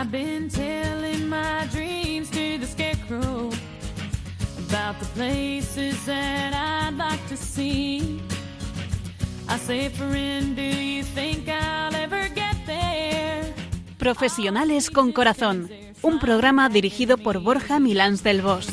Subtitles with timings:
[0.00, 3.50] I've been telling my dreams to the scarecrow
[4.66, 8.18] about the places that I'd like to see.
[9.46, 13.52] I say, friend, do you think I'll ever get there?
[13.98, 15.68] Profesionales con Corazón,
[16.00, 18.70] un programa dirigido por Borja Milans del Bosch.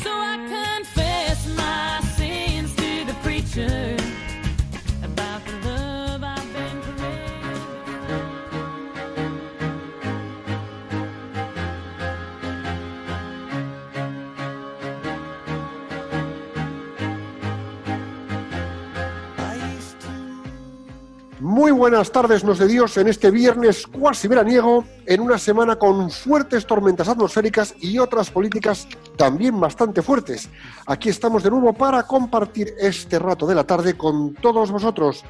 [21.77, 26.65] Buenas tardes, nos de Dios, en este viernes cuasi veraniego, en una semana con fuertes
[26.65, 30.49] tormentas atmosféricas y otras políticas también bastante fuertes.
[30.87, 35.23] Aquí estamos de nuevo para compartir este rato de la tarde con todos vosotros.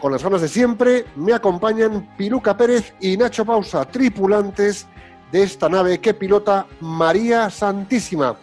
[0.00, 4.86] Con las ganas de siempre, me acompañan Piluca Pérez y Nacho Pausa, tripulantes
[5.32, 8.36] de esta nave que pilota María Santísima.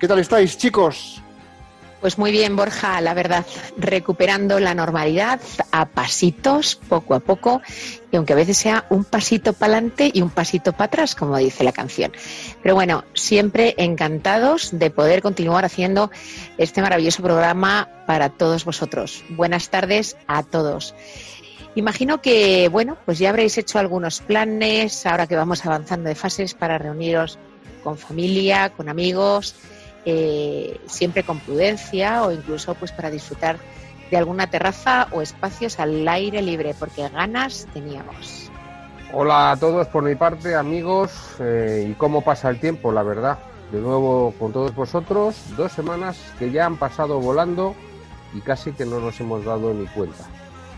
[0.00, 1.22] ¿Qué tal estáis, chicos?
[2.02, 7.62] Pues muy bien, Borja, la verdad, recuperando la normalidad a pasitos, poco a poco,
[8.10, 11.36] y aunque a veces sea un pasito para adelante y un pasito para atrás, como
[11.36, 12.10] dice la canción.
[12.60, 16.10] Pero bueno, siempre encantados de poder continuar haciendo
[16.58, 19.22] este maravilloso programa para todos vosotros.
[19.28, 20.96] Buenas tardes a todos.
[21.76, 26.54] Imagino que, bueno, pues ya habréis hecho algunos planes, ahora que vamos avanzando de fases,
[26.54, 27.38] para reuniros
[27.84, 29.54] con familia, con amigos,
[30.04, 33.58] eh, siempre con prudencia o incluso pues para disfrutar
[34.10, 38.50] de alguna terraza o espacios al aire libre, porque ganas teníamos.
[39.14, 43.38] Hola a todos por mi parte, amigos, eh, y cómo pasa el tiempo, la verdad.
[43.70, 47.74] De nuevo con todos vosotros, dos semanas que ya han pasado volando
[48.34, 50.24] y casi que no nos hemos dado ni cuenta.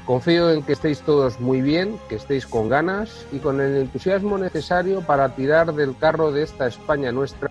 [0.06, 4.36] Confío en que estéis todos muy bien, que estéis con ganas y con el entusiasmo
[4.36, 7.50] necesario para tirar del carro de esta España nuestra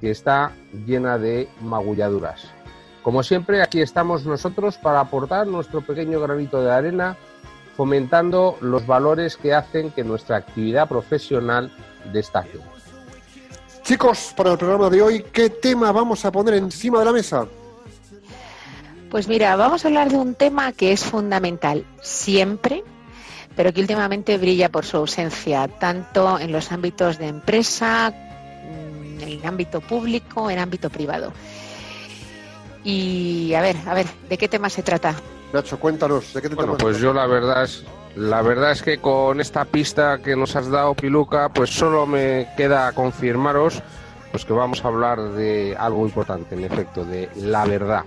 [0.00, 0.52] que está
[0.86, 2.48] llena de magulladuras.
[3.02, 7.16] Como siempre, aquí estamos nosotros para aportar nuestro pequeño granito de arena,
[7.76, 11.72] fomentando los valores que hacen que nuestra actividad profesional
[12.12, 12.58] destaque.
[13.82, 17.46] Chicos, para el programa de hoy, ¿qué tema vamos a poner encima de la mesa?
[19.10, 22.84] Pues mira, vamos a hablar de un tema que es fundamental siempre,
[23.56, 28.12] pero que últimamente brilla por su ausencia, tanto en los ámbitos de empresa,
[29.20, 31.32] en el ámbito público, en ámbito privado.
[32.84, 35.14] Y a ver, a ver, ¿de qué tema se trata?
[35.52, 37.84] Nacho, cuéntanos, ¿de qué te Bueno, pues yo la verdad es
[38.16, 42.48] la verdad es que con esta pista que nos has dado, Piluca, pues solo me
[42.56, 43.82] queda confirmaros
[44.30, 48.04] pues que vamos a hablar de algo importante, en efecto, de la verdad.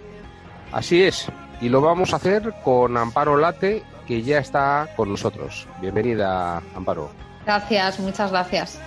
[0.72, 1.28] Así es,
[1.62, 5.68] y lo vamos a hacer con Amparo Late, que ya está con nosotros.
[5.80, 7.10] Bienvenida, Amparo.
[7.46, 8.80] Gracias, muchas gracias.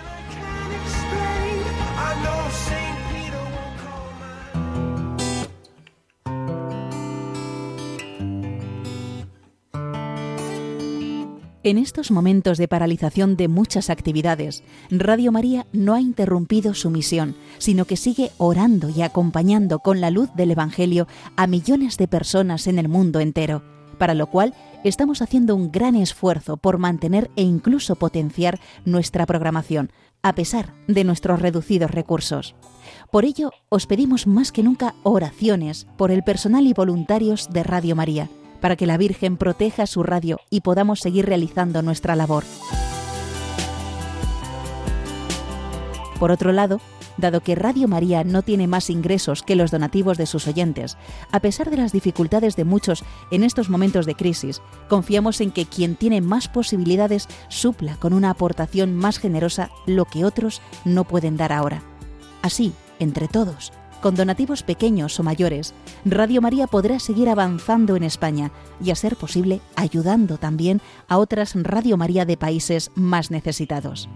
[11.65, 17.37] En estos momentos de paralización de muchas actividades, Radio María no ha interrumpido su misión,
[17.56, 22.66] sino que sigue orando y acompañando con la luz del Evangelio a millones de personas
[22.66, 23.62] en el mundo entero,
[23.97, 24.53] para lo cual
[24.84, 29.91] estamos haciendo un gran esfuerzo por mantener e incluso potenciar nuestra programación,
[30.22, 32.55] a pesar de nuestros reducidos recursos.
[33.11, 37.97] Por ello, os pedimos más que nunca oraciones por el personal y voluntarios de Radio
[37.97, 38.28] María,
[38.61, 42.45] para que la Virgen proteja su radio y podamos seguir realizando nuestra labor.
[46.19, 46.81] Por otro lado,
[47.17, 50.97] dado que Radio María no tiene más ingresos que los donativos de sus oyentes,
[51.31, 55.67] a pesar de las dificultades de muchos en estos momentos de crisis, confiamos en que
[55.67, 61.37] quien tiene más posibilidades supla con una aportación más generosa lo que otros no pueden
[61.37, 61.83] dar ahora.
[62.43, 63.73] Así, entre todos,
[64.05, 65.73] con donativos pequeños o mayores,
[66.05, 68.53] Radio María podrá seguir avanzando en España
[68.85, 74.11] y, a ser posible, ayudando también a otras Radio María de países más necesitados.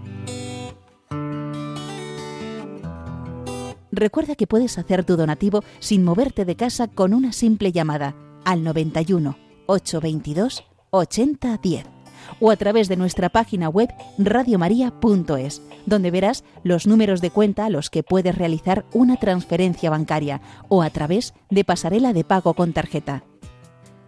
[3.91, 8.15] Recuerda que puedes hacer tu donativo sin moverte de casa con una simple llamada
[8.45, 9.37] al 91
[9.67, 11.87] 822 8010
[12.41, 13.89] o a través de nuestra página web
[14.19, 20.41] radiomaria.es, donde verás los números de cuenta a los que puedes realizar una transferencia bancaria
[20.69, 23.25] o a través de pasarela de pago con tarjeta.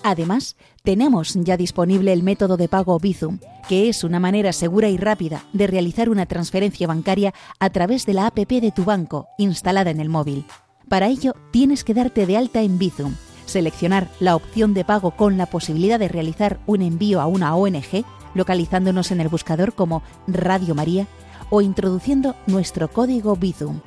[0.02, 3.38] Además, tenemos ya disponible el método de pago Bizum,
[3.69, 8.14] que es una manera segura y rápida de realizar una transferencia bancaria a través de
[8.14, 10.47] la APP de tu banco instalada en el móvil.
[10.88, 13.14] Para ello, tienes que darte de alta en Bizum,
[13.44, 18.05] seleccionar la opción de pago con la posibilidad de realizar un envío a una ONG,
[18.35, 21.06] localizándonos en el buscador como Radio María,
[21.50, 23.81] o introduciendo nuestro código Bizum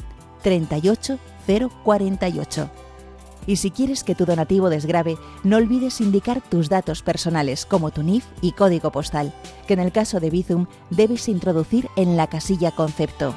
[0.44, 2.83] 38048.
[3.45, 8.04] Y si quieres que tu donativo desgrabe, no olvides indicar tus datos personales como tu
[8.04, 9.34] NIF y código postal,
[9.68, 13.36] que en el caso de Bizum debes introducir en la casilla concepto.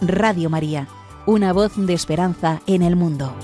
[0.00, 0.88] Radio María,
[1.26, 3.34] una voz de esperanza en el mundo.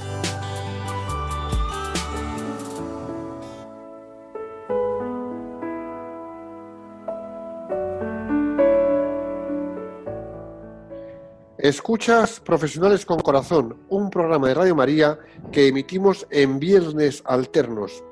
[11.62, 15.16] Escuchas Profesionales con Corazón, un programa de Radio María
[15.52, 18.02] que emitimos en viernes alternos.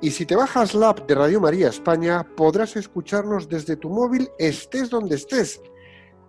[0.00, 4.30] Y si te bajas la app de Radio María España, podrás escucharnos desde tu móvil,
[4.38, 5.60] estés donde estés.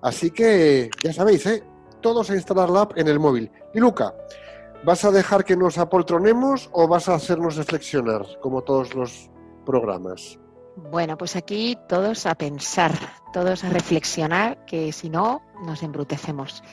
[0.02, 1.64] Así que ya sabéis, ¿eh?
[2.02, 3.52] todos a instalar la app en el móvil.
[3.76, 4.16] Y Luca,
[4.84, 9.30] ¿vas a dejar que nos apoltronemos o vas a hacernos reflexionar, como todos los
[9.68, 10.40] programas?
[10.78, 12.92] Bueno, pues aquí todos a pensar,
[13.32, 16.64] todos a reflexionar, que si no nos embrutecemos.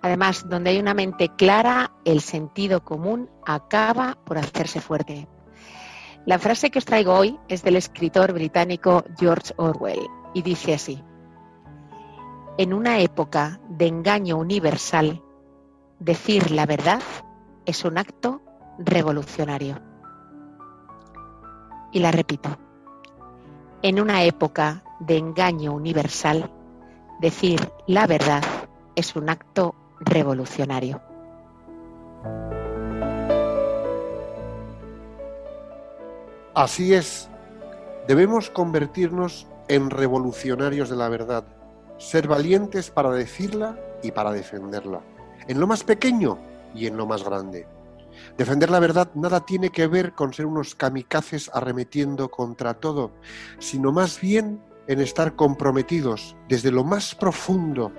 [0.00, 5.28] Además, donde hay una mente clara, el sentido común acaba por hacerse fuerte.
[6.26, 11.02] La frase que os traigo hoy es del escritor británico George Orwell y dice así,
[12.58, 15.22] en una época de engaño universal,
[16.00, 17.00] decir la verdad
[17.66, 18.42] es un acto
[18.78, 19.80] revolucionario.
[21.92, 22.58] Y la repito,
[23.82, 26.48] en una época de engaño universal,
[27.20, 28.42] decir la verdad
[28.94, 31.00] es un acto revolucionario.
[36.54, 37.28] Así es,
[38.06, 41.44] debemos convertirnos en revolucionarios de la verdad,
[41.98, 45.00] ser valientes para decirla y para defenderla,
[45.48, 46.38] en lo más pequeño
[46.74, 47.66] y en lo más grande.
[48.36, 53.12] Defender la verdad nada tiene que ver con ser unos kamikazes arremetiendo contra todo,
[53.58, 57.92] sino más bien en estar comprometidos desde lo más profundo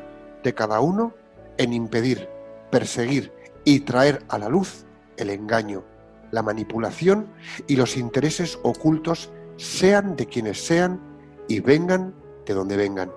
[0.43, 1.13] de cada uno
[1.57, 2.27] en impedir,
[2.71, 3.31] perseguir
[3.63, 4.85] y traer a la luz
[5.17, 5.83] el engaño,
[6.31, 7.27] la manipulación
[7.67, 10.99] y los intereses ocultos, sean de quienes sean
[11.47, 12.13] y vengan
[12.45, 13.11] de donde vengan.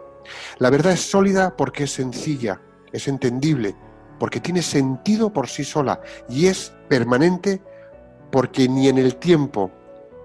[0.58, 2.60] La verdad es sólida porque es sencilla,
[2.92, 3.74] es entendible,
[4.18, 7.62] porque tiene sentido por sí sola y es permanente
[8.30, 9.70] porque ni en el tiempo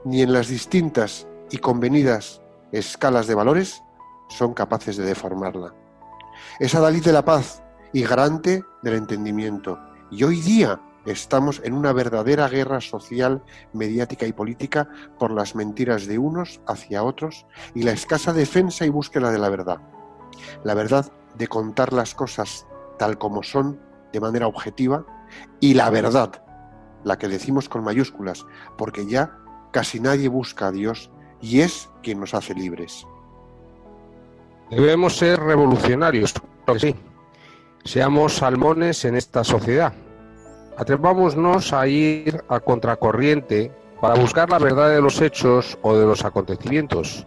[0.05, 2.41] ni en las distintas y convenidas
[2.71, 3.83] escalas de valores
[4.29, 5.73] son capaces de deformarla.
[6.59, 7.61] Es adalid de la paz
[7.93, 9.79] y garante del entendimiento.
[10.09, 14.89] Y hoy día estamos en una verdadera guerra social, mediática y política
[15.19, 19.49] por las mentiras de unos hacia otros y la escasa defensa y búsqueda de la
[19.49, 19.79] verdad.
[20.63, 22.65] La verdad de contar las cosas
[23.01, 23.79] tal como son
[24.13, 25.03] de manera objetiva
[25.59, 26.43] y la verdad,
[27.03, 28.45] la que decimos con mayúsculas,
[28.77, 29.39] porque ya
[29.71, 31.09] casi nadie busca a Dios
[31.41, 33.07] y es quien nos hace libres.
[34.69, 36.35] Debemos ser revolucionarios,
[36.77, 36.95] sí.
[37.85, 39.93] Seamos salmones en esta sociedad.
[40.77, 46.23] Atrevámonos a ir a contracorriente para buscar la verdad de los hechos o de los
[46.23, 47.25] acontecimientos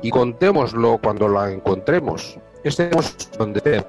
[0.00, 2.38] y contémoslo cuando la encontremos.
[2.64, 3.84] Estemos donde.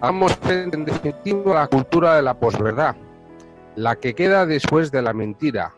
[0.00, 2.96] Hagamos en definitiva la cultura de la posverdad,
[3.76, 5.74] la que queda después de la mentira.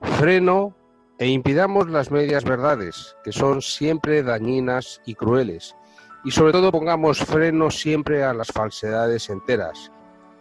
[0.00, 0.76] Freno
[1.18, 5.74] e impidamos las medias verdades, que son siempre dañinas y crueles.
[6.24, 9.90] Y sobre todo pongamos freno siempre a las falsedades enteras,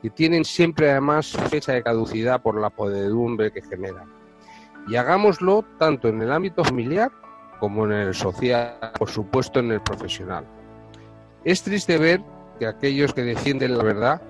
[0.04, 4.14] que tienen siempre además fecha de caducidad por la podedumbre que generan.
[4.88, 7.12] Y hagámoslo tanto en el ámbito familiar
[7.60, 10.46] como en el social, por supuesto en el profesional.
[11.44, 12.22] Es triste ver
[12.62, 14.22] que aquellos que defienden la verdad,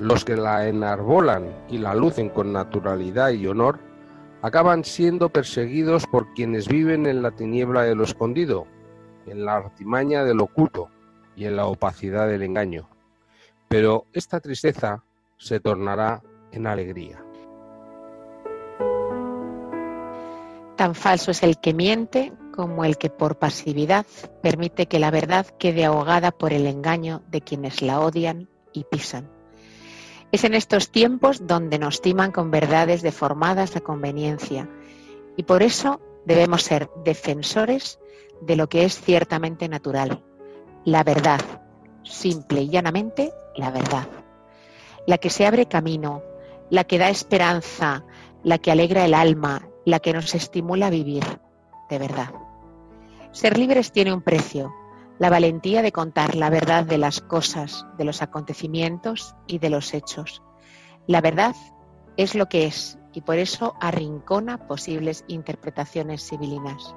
[0.00, 3.78] los que la enarbolan y la lucen con naturalidad y honor,
[4.42, 8.66] acaban siendo perseguidos por quienes viven en la tiniebla de lo escondido,
[9.24, 10.88] en la artimaña del oculto
[11.36, 12.88] y en la opacidad del engaño.
[13.68, 15.04] Pero esta tristeza
[15.36, 17.22] se tornará en alegría.
[20.74, 24.06] Tan falso es el que miente como el que por pasividad
[24.42, 29.30] permite que la verdad quede ahogada por el engaño de quienes la odian y pisan.
[30.32, 34.68] Es en estos tiempos donde nos timan con verdades deformadas a conveniencia
[35.36, 37.98] y por eso debemos ser defensores
[38.40, 40.22] de lo que es ciertamente natural,
[40.84, 41.40] la verdad,
[42.04, 44.06] simple y llanamente la verdad,
[45.06, 46.22] la que se abre camino,
[46.70, 48.04] la que da esperanza,
[48.42, 51.24] la que alegra el alma, la que nos estimula a vivir
[51.90, 52.32] de verdad.
[53.32, 54.72] Ser libres tiene un precio,
[55.18, 59.92] la valentía de contar la verdad de las cosas, de los acontecimientos y de los
[59.92, 60.42] hechos.
[61.06, 61.54] La verdad
[62.16, 66.94] es lo que es y por eso arrincona posibles interpretaciones civilinas.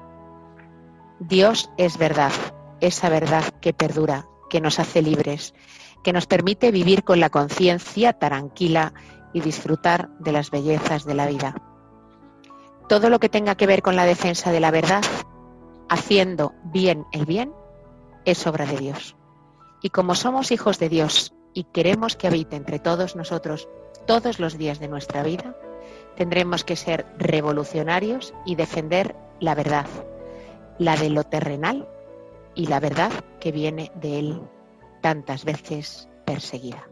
[1.19, 2.31] Dios es verdad,
[2.79, 5.53] esa verdad que perdura, que nos hace libres,
[6.03, 8.93] que nos permite vivir con la conciencia tranquila
[9.33, 11.72] y disfrutar de las bellezas de la vida.
[12.87, 15.03] Todo lo que tenga que ver con la defensa de la verdad,
[15.89, 17.53] haciendo bien el bien,
[18.25, 19.15] es obra de Dios.
[19.81, 23.67] Y como somos hijos de Dios y queremos que habite entre todos nosotros
[24.05, 25.55] todos los días de nuestra vida,
[26.15, 29.87] tendremos que ser revolucionarios y defender la verdad,
[30.77, 31.87] la de lo terrenal
[32.55, 34.41] y la verdad que viene de Él
[35.01, 36.87] tantas veces perseguida.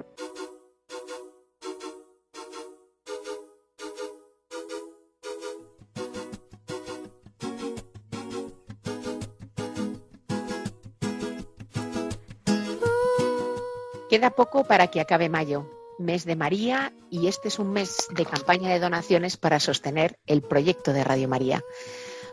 [14.12, 18.26] Queda poco para que acabe mayo, mes de María, y este es un mes de
[18.26, 21.64] campaña de donaciones para sostener el proyecto de Radio María.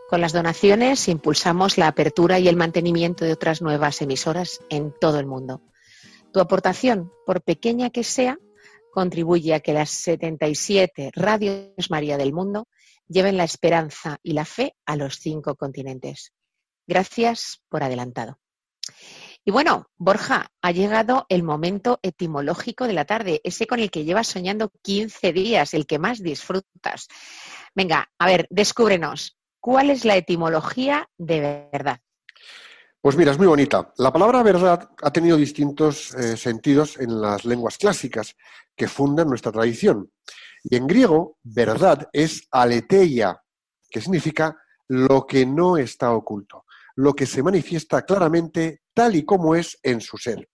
[0.08, 5.20] Con las donaciones impulsamos la apertura y el mantenimiento de otras nuevas emisoras en todo
[5.20, 5.62] el mundo.
[6.32, 8.40] Tu aportación, por pequeña que sea,
[8.92, 12.66] contribuye a que las 77 radios María del mundo
[13.06, 16.32] lleven la esperanza y la fe a los cinco continentes.
[16.88, 18.40] Gracias por adelantado.
[19.48, 24.04] Y bueno, Borja, ha llegado el momento etimológico de la tarde, ese con el que
[24.04, 27.08] llevas soñando 15 días, el que más disfrutas.
[27.74, 31.98] Venga, a ver, descúbrenos, ¿cuál es la etimología de verdad?
[33.00, 33.90] Pues mira, es muy bonita.
[33.96, 38.36] La palabra verdad ha tenido distintos eh, sentidos en las lenguas clásicas
[38.76, 40.12] que fundan nuestra tradición.
[40.62, 43.42] Y en griego, verdad es aletheia,
[43.88, 46.66] que significa lo que no está oculto,
[46.98, 50.48] lo que se manifiesta claramente tal y como es en su ser.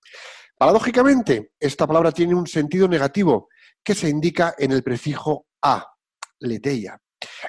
[0.58, 3.48] Paradójicamente, esta palabra tiene un sentido negativo
[3.82, 5.86] que se indica en el prefijo a,
[6.40, 7.00] leteia.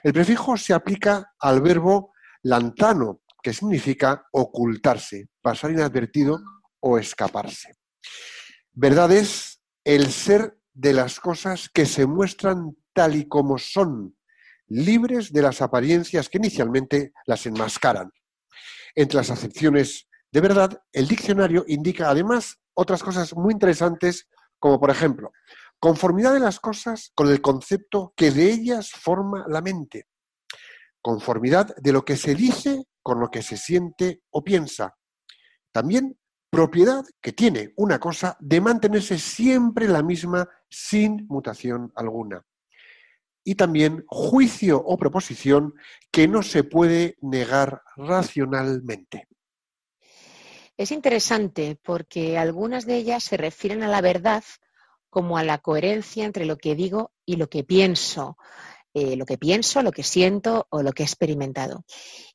[0.02, 6.40] El prefijo se aplica al verbo lantano, que significa ocultarse, pasar inadvertido
[6.80, 7.74] o escaparse.
[8.72, 14.16] Verdad es el ser de las cosas que se muestran tal y como son,
[14.68, 18.10] libres de las apariencias que inicialmente las enmascaran.
[18.95, 24.27] Entre las acepciones de verdad, el diccionario indica además otras cosas muy interesantes,
[24.59, 25.31] como por ejemplo,
[25.79, 30.07] conformidad de las cosas con el concepto que de ellas forma la mente,
[31.01, 34.97] conformidad de lo que se dice con lo que se siente o piensa.
[35.71, 36.19] También
[36.50, 42.43] propiedad que tiene una cosa de mantenerse siempre la misma sin mutación alguna.
[43.46, 45.74] Y también juicio o proposición
[46.12, 49.30] que no se puede negar racionalmente.
[50.78, 54.44] Es interesante porque algunas de ellas se refieren a la verdad
[55.10, 58.38] como a la coherencia entre lo que digo y lo que pienso,
[58.94, 61.86] eh, lo que pienso, lo que siento o lo que he experimentado.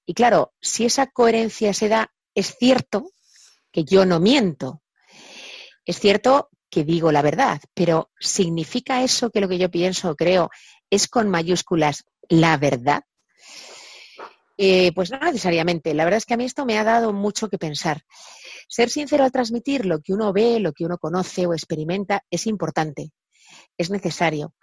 [0.07, 3.11] Y claro, si esa coherencia se da, es cierto
[3.71, 4.83] que yo no miento,
[5.85, 10.17] es cierto que digo la verdad, pero ¿significa eso que lo que yo pienso o
[10.17, 10.49] creo
[10.90, 13.02] es con mayúsculas la verdad?
[14.62, 15.94] Eh, pues no necesariamente.
[15.94, 18.02] La verdad es que a mí esto me ha dado mucho que pensar.
[18.68, 22.47] Ser sincero al transmitir lo que uno ve, lo que uno conoce o experimenta es
[22.47, 23.11] importante,
[23.78, 24.54] es necesario.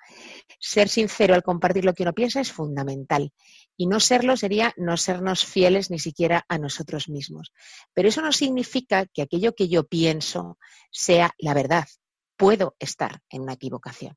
[0.60, 3.34] Ser sincero al compartir lo que uno piensa es fundamental.
[3.76, 7.52] Y no serlo sería no sernos fieles ni siquiera a nosotros mismos.
[7.96, 10.60] Pero eso no significa que aquello que yo pienso
[10.92, 11.86] sea la verdad.
[12.38, 14.16] Puedo estar en una equivocación.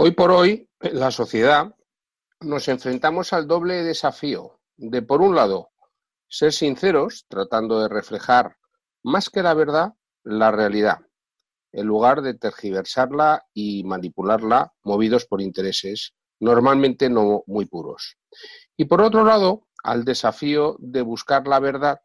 [0.00, 1.74] Hoy por hoy, la sociedad
[2.38, 5.70] nos enfrentamos al doble desafío de, por un lado,
[6.28, 8.58] ser sinceros, tratando de reflejar
[9.02, 11.00] más que la verdad, la realidad,
[11.72, 18.18] en lugar de tergiversarla y manipularla movidos por intereses normalmente no muy puros.
[18.76, 22.02] Y por otro lado, al desafío de buscar la verdad,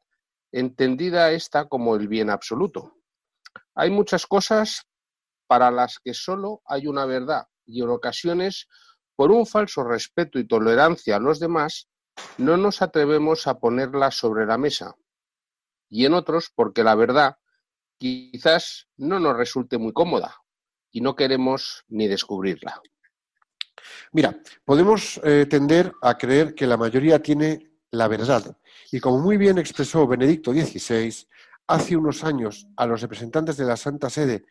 [0.51, 2.95] entendida esta como el bien absoluto.
[3.75, 4.87] Hay muchas cosas
[5.45, 8.67] para las que solo hay una verdad y en ocasiones
[9.15, 11.87] por un falso respeto y tolerancia a los demás,
[12.37, 14.95] no nos atrevemos a ponerla sobre la mesa.
[15.89, 17.37] Y en otros, porque la verdad
[17.97, 20.35] quizás no nos resulte muy cómoda
[20.91, 22.81] y no queremos ni descubrirla.
[24.11, 28.57] Mira, podemos eh, tender a creer que la mayoría tiene la verdad.
[28.91, 31.27] Y como muy bien expresó Benedicto XVI,
[31.67, 34.45] hace unos años a los representantes de la Santa Sede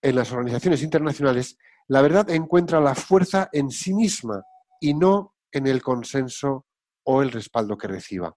[0.00, 4.42] en las organizaciones internacionales, la verdad encuentra la fuerza en sí misma
[4.80, 6.66] y no en el consenso
[7.04, 8.34] o el respaldo que reciba.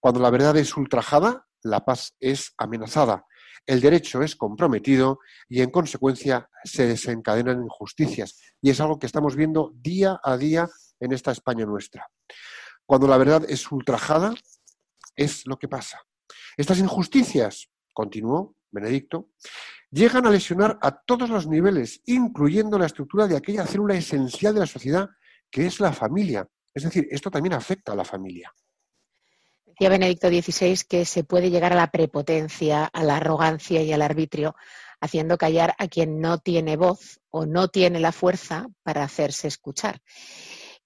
[0.00, 3.24] Cuando la verdad es ultrajada, la paz es amenazada,
[3.66, 8.40] el derecho es comprometido y en consecuencia se desencadenan injusticias.
[8.60, 10.68] Y es algo que estamos viendo día a día
[11.00, 12.08] en esta España nuestra.
[12.84, 14.34] Cuando la verdad es ultrajada,
[15.14, 16.00] es lo que pasa.
[16.56, 19.30] Estas injusticias, continuó Benedicto,
[19.92, 24.60] llegan a lesionar a todos los niveles, incluyendo la estructura de aquella célula esencial de
[24.60, 25.10] la sociedad
[25.50, 26.48] que es la familia.
[26.74, 28.52] Es decir, esto también afecta a la familia.
[29.66, 34.02] Decía Benedicto XVI que se puede llegar a la prepotencia, a la arrogancia y al
[34.02, 34.54] arbitrio,
[35.00, 40.00] haciendo callar a quien no tiene voz o no tiene la fuerza para hacerse escuchar.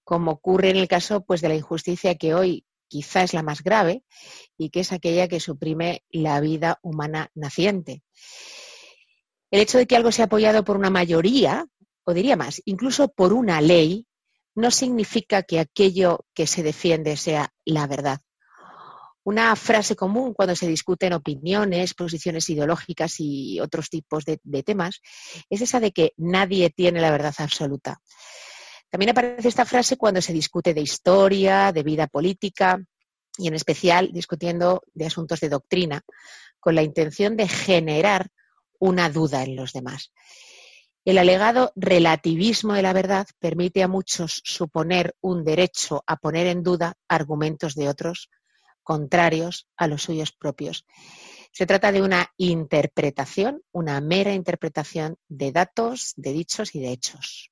[0.03, 3.61] Como ocurre en el caso pues, de la injusticia que hoy quizá es la más
[3.61, 4.03] grave
[4.57, 8.03] y que es aquella que suprime la vida humana naciente.
[9.49, 11.65] El hecho de que algo sea apoyado por una mayoría,
[12.03, 14.05] o diría más, incluso por una ley,
[14.55, 18.19] no significa que aquello que se defiende sea la verdad.
[19.23, 25.01] Una frase común cuando se discuten opiniones, posiciones ideológicas y otros tipos de, temas
[25.49, 27.99] es esa de que nadie tiene la verdad absoluta.
[28.89, 32.79] También aparece esta frase cuando se discute de historia, de vida política
[33.37, 36.01] y en especial discutiendo de asuntos de doctrina,
[36.59, 38.29] con la intención de generar
[38.79, 40.11] una duda en los demás.
[41.05, 46.63] El alegado relativismo de la verdad permite a muchos suponer un derecho a poner en
[46.63, 48.29] duda argumentos de otros
[48.83, 50.85] contrarios a los suyos propios.
[51.53, 57.51] Se trata de una interpretación, una mera interpretación de datos, de dichos y de hechos.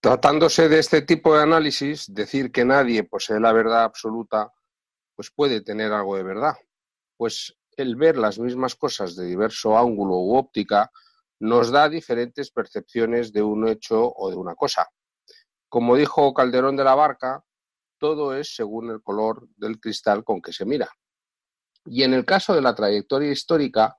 [0.00, 4.52] Tratándose de este tipo de análisis, decir que nadie posee la verdad absoluta,
[5.14, 6.54] pues puede tener algo de verdad,
[7.16, 10.90] pues el ver las mismas cosas de diverso ángulo u óptica
[11.40, 14.88] nos da diferentes percepciones de un hecho o de una cosa.
[15.68, 17.42] Como dijo Calderón de la Barca,
[17.98, 20.90] todo es según el color del cristal con que se mira.
[21.84, 23.96] Y en el caso de la trayectoria histórica,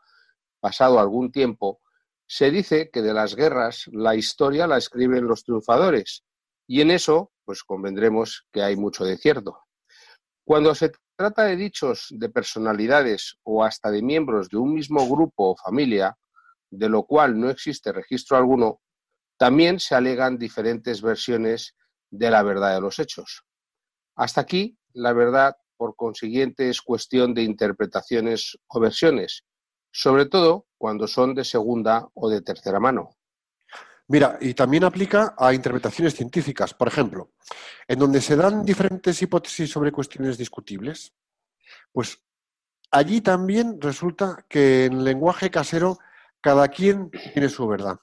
[0.59, 1.81] pasado algún tiempo,
[2.27, 6.23] se dice que de las guerras la historia la escriben los triunfadores,
[6.67, 9.59] y en eso, pues convendremos que hay mucho de cierto.
[10.45, 15.51] Cuando se trata de dichos de personalidades o hasta de miembros de un mismo grupo
[15.51, 16.17] o familia,
[16.71, 18.81] de lo cual no existe registro alguno,
[19.37, 21.75] también se alegan diferentes versiones
[22.09, 23.43] de la verdad de los hechos.
[24.15, 29.43] Hasta aquí, la verdad, por consiguiente, es cuestión de interpretaciones o versiones,
[29.91, 33.11] sobre todo cuando son de segunda o de tercera mano.
[34.11, 37.31] Mira, y también aplica a interpretaciones científicas, por ejemplo,
[37.87, 41.13] en donde se dan diferentes hipótesis sobre cuestiones discutibles,
[41.93, 42.21] pues
[42.91, 45.97] allí también resulta que en lenguaje casero
[46.41, 47.99] cada quien tiene su verdad.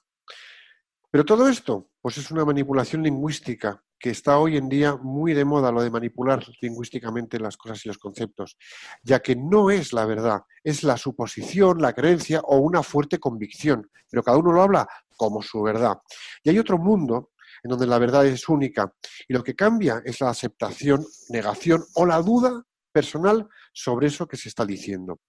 [1.11, 5.45] Pero todo esto, pues es una manipulación lingüística que está hoy en día muy de
[5.45, 8.57] moda lo de manipular lingüísticamente las cosas y los conceptos,
[9.03, 13.91] ya que no es la verdad, es la suposición, la creencia o una fuerte convicción,
[14.09, 14.87] pero cada uno lo habla
[15.19, 15.97] como su verdad.
[16.41, 18.93] Y hay otro mundo en donde la verdad es única
[19.27, 24.37] y lo que cambia es la aceptación, negación o la duda personal sobre eso que
[24.37, 25.19] se está diciendo.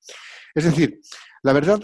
[0.54, 1.00] Es decir,
[1.42, 1.80] la verdad,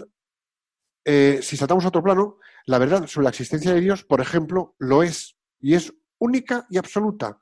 [1.03, 4.75] eh, si saltamos a otro plano, la verdad sobre la existencia de Dios, por ejemplo,
[4.79, 7.37] lo es y es única y absoluta,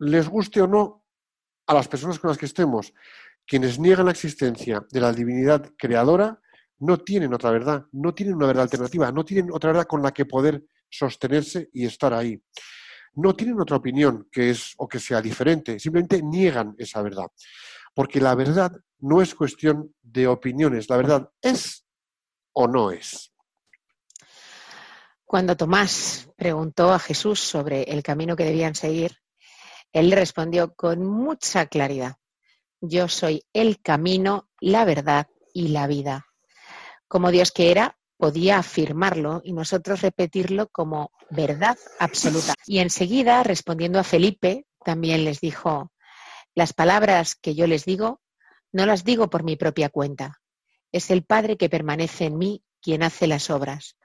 [0.00, 1.04] les guste o no
[1.68, 2.92] a las personas con las que estemos,
[3.46, 6.40] quienes niegan la existencia de la divinidad creadora,
[6.80, 10.12] no tienen otra verdad, no tienen una verdad alternativa, no tienen otra verdad con la
[10.12, 12.40] que poder sostenerse y estar ahí.
[13.14, 17.26] No tienen otra opinión que es o que sea diferente, simplemente niegan esa verdad.
[17.94, 21.84] Porque la verdad no es cuestión de opiniones, la verdad es
[22.52, 23.32] o no es.
[25.24, 29.18] Cuando Tomás preguntó a Jesús sobre el camino que debían seguir,
[29.92, 32.16] él respondió con mucha claridad,
[32.80, 36.27] yo soy el camino, la verdad y la vida.
[37.08, 42.54] Como Dios que era, podía afirmarlo y nosotros repetirlo como verdad absoluta.
[42.66, 45.92] Y enseguida, respondiendo a Felipe, también les dijo,
[46.54, 48.20] las palabras que yo les digo,
[48.72, 50.40] no las digo por mi propia cuenta.
[50.92, 53.96] Es el Padre que permanece en mí quien hace las obras.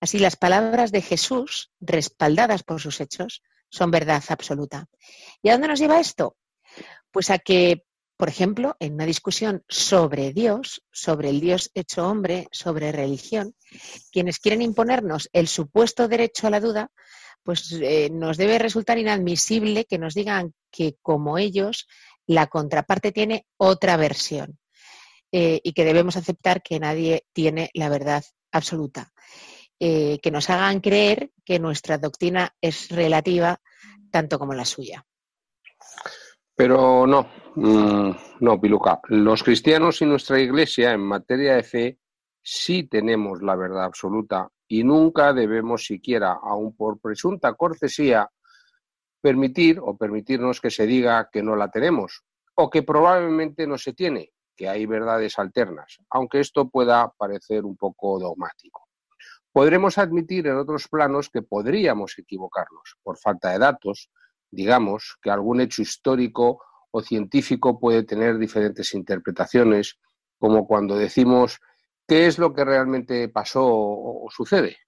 [0.00, 4.86] Así las palabras de Jesús, respaldadas por sus hechos, son verdad absoluta.
[5.42, 6.36] ¿Y a dónde nos lleva esto?
[7.10, 7.84] Pues a que,
[8.16, 13.54] por ejemplo, en una discusión sobre Dios, sobre el Dios hecho hombre, sobre religión,
[14.10, 16.90] quienes quieren imponernos el supuesto derecho a la duda,
[17.42, 21.86] pues eh, nos debe resultar inadmisible que nos digan que como ellos,
[22.26, 24.58] la contraparte tiene otra versión
[25.30, 29.12] eh, y que debemos aceptar que nadie tiene la verdad absoluta.
[29.78, 33.60] Eh, que nos hagan creer que nuestra doctrina es relativa
[34.10, 35.04] tanto como la suya.
[36.56, 38.98] Pero no, mm, no, Piluca.
[39.08, 41.98] Los cristianos y nuestra iglesia en materia de fe
[42.42, 48.30] sí tenemos la verdad absoluta y nunca debemos siquiera, aun por presunta cortesía,
[49.20, 52.22] permitir o permitirnos que se diga que no la tenemos.
[52.58, 57.76] o que probablemente no se tiene, que hay verdades alternas, aunque esto pueda parecer un
[57.76, 58.88] poco dogmático.
[59.52, 64.10] Podremos admitir en otros planos que podríamos equivocarnos por falta de datos,
[64.50, 69.98] digamos que algún hecho histórico o científico puede tener diferentes interpretaciones,
[70.38, 71.60] como cuando decimos
[72.06, 74.78] qué es lo que realmente pasó o sucede.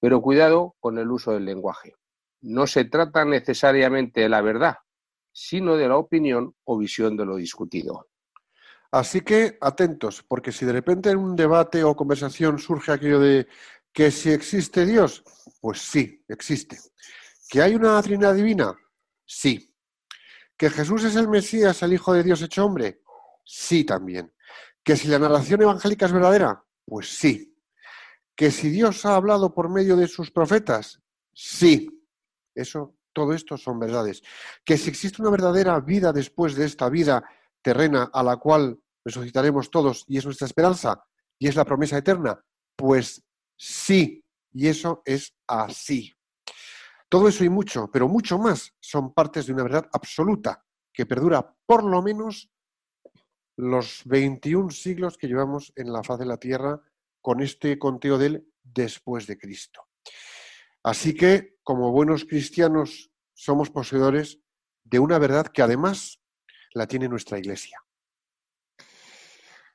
[0.00, 1.94] Pero cuidado con el uso del lenguaje.
[2.40, 4.76] No se trata necesariamente de la verdad,
[5.32, 8.08] sino de la opinión o visión de lo discutido.
[8.90, 13.46] Así que atentos, porque si de repente en un debate o conversación surge aquello de
[13.92, 15.24] que si existe Dios,
[15.60, 16.78] pues sí, existe.
[17.48, 18.76] ¿Que hay una Trinidad divina?
[19.24, 19.74] Sí.
[20.56, 23.02] ¿Que Jesús es el Mesías, el Hijo de Dios hecho hombre?
[23.44, 24.32] Sí también.
[24.84, 26.64] ¿Que si la narración evangélica es verdadera?
[26.84, 27.56] Pues sí.
[28.36, 31.00] ¿Que si Dios ha hablado por medio de sus profetas?
[31.32, 31.88] Sí.
[32.54, 34.22] Eso, todo esto son verdades.
[34.64, 37.24] ¿Que si existe una verdadera vida después de esta vida
[37.62, 41.04] terrena a la cual resucitaremos todos y es nuestra esperanza
[41.38, 42.44] y es la promesa eterna?
[42.76, 43.22] Pues
[43.56, 46.12] sí, y eso es así.
[47.12, 51.54] Todo eso y mucho, pero mucho más, son partes de una verdad absoluta que perdura
[51.66, 52.50] por lo menos
[53.54, 56.80] los 21 siglos que llevamos en la faz de la tierra
[57.20, 59.88] con este conteo del después de Cristo.
[60.82, 64.40] Así que, como buenos cristianos, somos poseedores
[64.82, 66.18] de una verdad que además
[66.72, 67.81] la tiene nuestra Iglesia.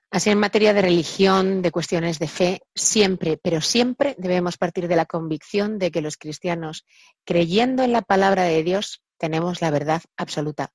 [0.09, 4.95] Así en materia de religión, de cuestiones de fe, siempre, pero siempre debemos partir de
[4.95, 6.85] la convicción de que los cristianos,
[7.25, 10.71] creyendo en la palabra de Dios, tenemos la verdad absoluta.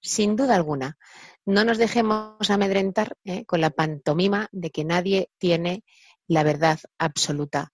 [0.00, 0.96] Sin duda alguna,
[1.44, 3.44] no nos dejemos amedrentar ¿eh?
[3.44, 5.84] con la pantomima de que nadie tiene
[6.26, 7.72] la verdad absoluta.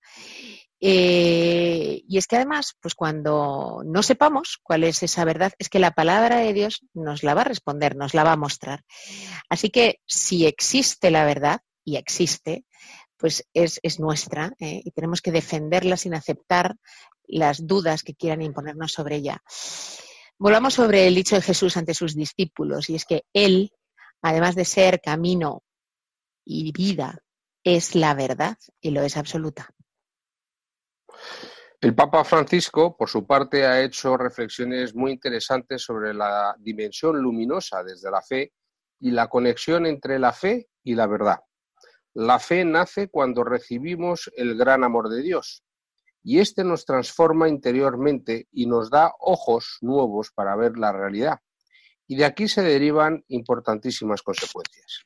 [0.81, 5.79] Eh, y es que además, pues cuando no sepamos cuál es esa verdad, es que
[5.79, 8.85] la palabra de Dios nos la va a responder, nos la va a mostrar.
[9.49, 12.67] Así que si existe la verdad, y existe,
[13.17, 14.83] pues es, nuestra ¿eh?
[14.85, 16.77] y tenemos que defenderla sin aceptar
[17.27, 19.43] las dudas que quieran imponernos sobre ella.
[20.37, 23.73] Volvamos sobre el dicho de Jesús ante sus discípulos, y es que Él,
[24.21, 25.63] además de ser camino
[26.45, 27.21] y vida,
[27.65, 29.71] es la verdad y lo es absoluta.
[31.81, 37.85] El Papa Francisco, por su parte, ha hecho reflexiones muy interesantes sobre la dimensión luminosa
[37.85, 38.53] desde la fe
[38.99, 41.41] y la conexión entre la fe y la verdad.
[42.15, 45.63] La fe nace cuando recibimos el gran amor de Dios
[46.29, 51.39] y éste nos transforma interiormente y nos da ojos nuevos para ver la realidad.
[52.09, 55.06] Y de aquí se derivan importantísimas consecuencias.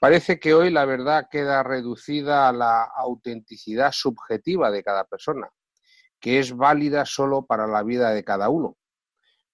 [0.00, 5.48] Parece que hoy la verdad queda reducida a la autenticidad subjetiva de cada persona,
[6.20, 8.76] que es válida solo para la vida de cada uno.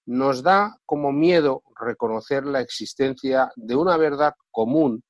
[0.07, 5.03] Nos da como miedo reconocer la existencia de una verdad común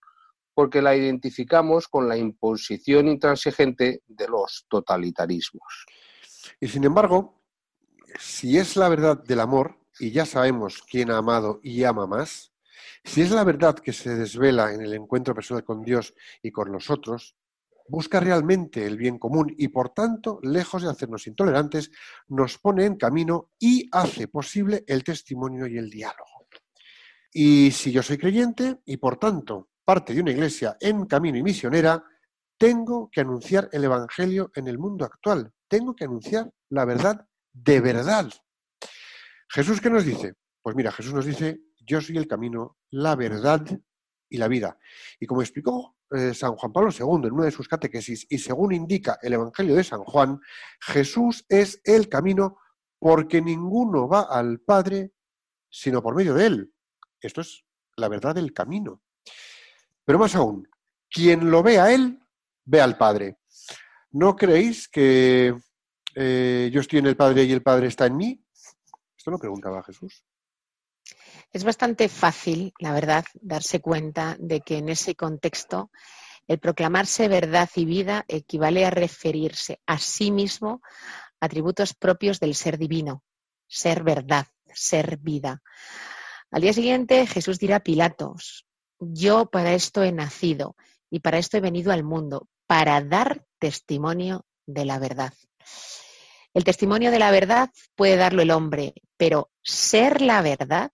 [0.55, 5.87] porque la identificamos con la imposición intransigente de los totalitarismos.
[6.61, 7.43] Y sin embargo,
[8.21, 12.54] si es la verdad del amor, y ya sabemos quién ha amado y ama más,
[13.05, 16.73] si es la verdad que se desvela en el encuentro personal con Dios y con
[16.73, 17.37] los otros,
[17.87, 21.91] busca realmente el bien común y por tanto, lejos de hacernos intolerantes,
[22.29, 26.35] nos pone en camino y hace posible el testimonio y el diálogo.
[27.37, 31.43] Y si yo soy creyente y por tanto parte de una iglesia en camino y
[31.43, 32.03] misionera,
[32.57, 37.81] tengo que anunciar el Evangelio en el mundo actual, tengo que anunciar la verdad de
[37.81, 38.31] verdad.
[39.49, 40.35] Jesús, ¿qué nos dice?
[40.63, 43.65] Pues mira, Jesús nos dice yo soy el camino, la verdad
[44.29, 44.79] y la vida.
[45.21, 48.73] Y como explicó eh, San Juan Pablo II en una de sus catequesis, y según
[48.73, 50.41] indica el Evangelio de San Juan,
[50.81, 52.59] Jesús es el camino
[52.99, 55.13] porque ninguno va al Padre
[55.71, 56.75] sino por medio de él.
[57.21, 57.65] Esto es
[57.97, 59.03] la verdad del camino.
[60.05, 60.69] Pero más aún,
[61.11, 62.21] quien lo ve a él,
[62.65, 63.39] ve al Padre.
[64.13, 65.53] ¿No creéis que
[66.15, 68.45] yo estoy en el Padre y el Padre está en mí?
[69.17, 70.25] Esto lo preguntaba Jesús.
[71.55, 75.93] Es bastante fácil, la verdad, darse cuenta de que en ese contexto
[76.49, 80.83] el proclamarse verdad y vida equivale a referirse a sí mismo
[81.39, 83.23] atributos propios del ser divino,
[83.69, 85.63] ser verdad, ser vida.
[86.51, 88.67] Al día siguiente Jesús dirá a Pilatos,
[88.99, 90.75] yo para esto he nacido
[91.09, 95.33] y para esto he venido al mundo, para dar testimonio de la verdad.
[96.53, 100.91] El testimonio de la verdad puede darlo el hombre, pero ser la verdad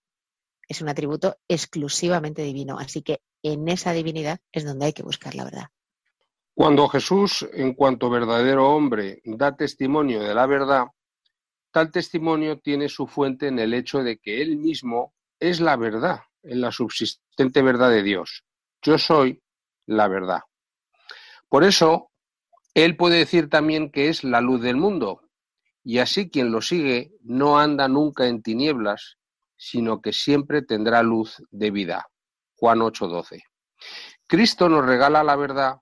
[0.71, 2.79] es un atributo exclusivamente divino.
[2.79, 5.67] Así que en esa divinidad es donde hay que buscar la verdad.
[6.53, 10.85] Cuando Jesús, en cuanto verdadero hombre, da testimonio de la verdad,
[11.71, 16.21] tal testimonio tiene su fuente en el hecho de que Él mismo es la verdad
[16.43, 18.45] en la subsistente verdad de Dios.
[18.81, 19.41] Yo soy
[19.85, 20.39] la verdad.
[21.49, 22.11] Por eso,
[22.73, 25.21] Él puede decir también que es la luz del mundo,
[25.83, 29.17] y así quien lo sigue no anda nunca en tinieblas,
[29.63, 32.07] sino que siempre tendrá luz de vida.
[32.55, 33.43] Juan 8:12.
[34.25, 35.75] Cristo nos regala la verdad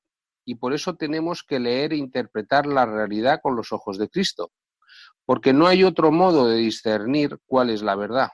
[0.44, 4.52] y por eso tenemos que leer e interpretar la realidad con los ojos de Cristo,
[5.26, 8.32] porque no hay otro modo de discernir cuál es la verdad.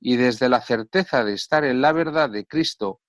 [0.00, 3.02] Y desde la certeza de estar en la verdad de Cristo,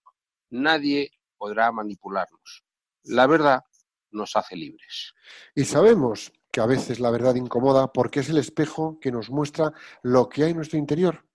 [0.50, 2.66] nadie podrá manipularnos.
[3.04, 3.62] La verdad
[4.10, 5.14] nos hace libres.
[5.56, 9.72] Y sabemos que a veces la verdad incomoda porque es el espejo que nos muestra
[10.04, 11.31] lo que hay en nuestro interior.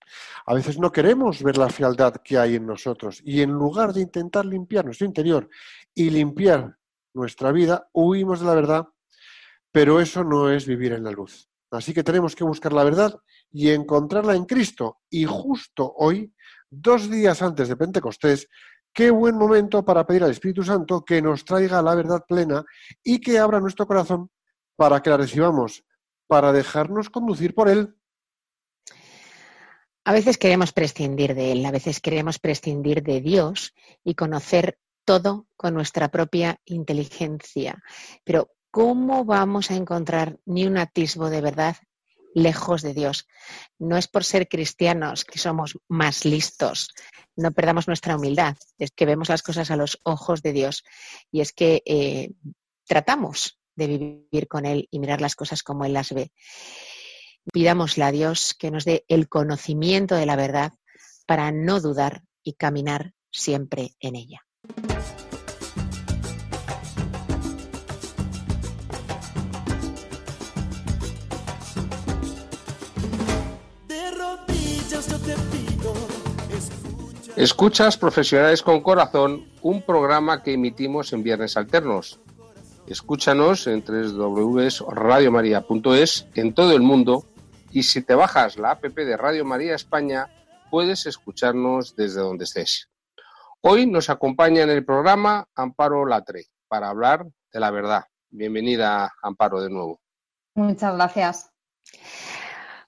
[0.47, 4.03] A veces no queremos ver la fealdad que hay en nosotros y en lugar de
[4.03, 5.49] intentar limpiar nuestro interior
[5.95, 6.77] y limpiar
[7.15, 8.89] nuestra vida, huimos de la verdad,
[9.73, 11.49] pero eso no es vivir en la luz.
[11.71, 15.01] Así que tenemos que buscar la verdad y encontrarla en Cristo.
[15.11, 16.33] Y justo hoy,
[16.71, 18.49] dos días antes de Pentecostés,
[18.93, 22.65] qué buen momento para pedir al Espíritu Santo que nos traiga la verdad plena
[23.03, 24.31] y que abra nuestro corazón
[24.77, 25.85] para que la recibamos,
[26.27, 27.95] para dejarnos conducir por Él.
[30.07, 35.49] A veces queremos prescindir de Él, a veces queremos prescindir de Dios y conocer todo
[35.57, 37.83] con nuestra propia inteligencia.
[38.23, 41.75] Pero ¿cómo vamos a encontrar ni un atisbo de verdad
[42.37, 43.27] lejos de Dios?
[43.81, 46.95] No es por ser cristianos que somos más listos,
[47.35, 50.85] no perdamos nuestra humildad, es que vemos las cosas a los ojos de Dios
[51.33, 52.31] y es que eh,
[52.87, 56.31] tratamos de vivir con Él y mirar las cosas como Él las ve.
[57.53, 60.73] Pidámosle a Dios que nos dé el conocimiento de la verdad
[61.27, 64.43] para no dudar y caminar siempre en ella.
[77.37, 82.19] Escuchas Profesionales con Corazón, un programa que emitimos en viernes alternos.
[82.87, 87.27] Escúchanos en www.radiomaria.es en todo el mundo
[87.77, 90.31] y si te bajas la app de Radio María España,
[90.71, 92.89] puedes escucharnos desde donde estés.
[93.61, 98.05] Hoy nos acompaña en el programa Amparo Latre para hablar de la verdad.
[98.31, 100.01] Bienvenida, Amparo, de nuevo.
[100.55, 101.51] Muchas gracias.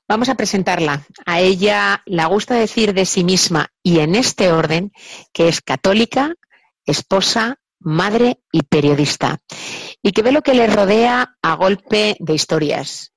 [0.08, 1.02] Vamos a presentarla.
[1.26, 4.92] A ella la gusta decir de sí misma y en este orden
[5.34, 6.32] que es católica,
[6.86, 9.38] esposa, madre y periodista
[10.00, 13.12] y que ve lo que le rodea a golpe de historias.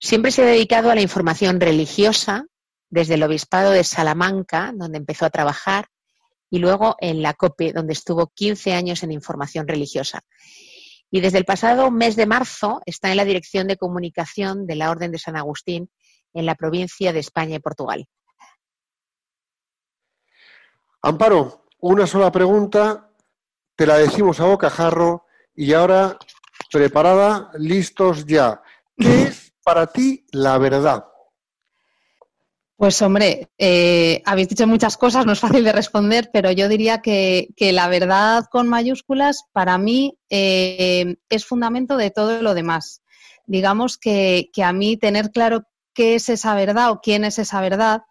[0.00, 2.46] Siempre se ha dedicado a la información religiosa
[2.88, 5.88] desde el Obispado de Salamanca, donde empezó a trabajar,
[6.50, 10.22] y luego en la COPE, donde estuvo 15 años en información religiosa.
[11.10, 14.90] Y desde el pasado mes de marzo está en la Dirección de Comunicación de la
[14.90, 15.90] Orden de San Agustín
[16.34, 18.06] en la provincia de España y Portugal.
[21.02, 23.10] Amparo, una sola pregunta,
[23.76, 26.18] te la decimos a bocajarro y ahora
[26.70, 28.62] preparada, listos ya.
[28.96, 29.37] ¿Qué es
[29.68, 31.04] para ti la verdad?
[32.76, 37.02] Pues hombre, eh, habéis dicho muchas cosas, no es fácil de responder, pero yo diría
[37.02, 43.02] que, la verdad con mayúsculas para mí eh, es fundamento de todo lo demás.
[43.46, 47.60] Digamos que, que a mí tener claro qué es esa verdad o quién es esa
[47.60, 48.04] verdad,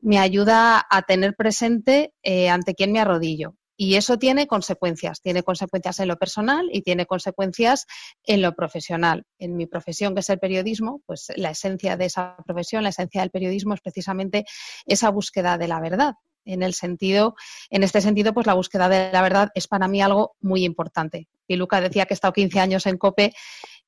[0.00, 3.56] me ayuda a tener presente eh, ante quién me arrodillo.
[3.76, 5.20] Y eso tiene consecuencias.
[5.20, 7.86] Tiene consecuencias en lo personal y tiene consecuencias
[8.24, 9.24] en lo profesional.
[9.38, 13.20] En mi profesión, que es el periodismo, pues la esencia de esa profesión, la esencia
[13.20, 14.44] del periodismo es precisamente
[14.86, 16.14] esa búsqueda de la verdad.
[16.44, 17.34] En el sentido,
[17.70, 21.28] en este sentido, pues la búsqueda de la verdad es para mí algo muy importante.
[21.48, 23.32] Y Luca decía que he estado 15 años en COPE.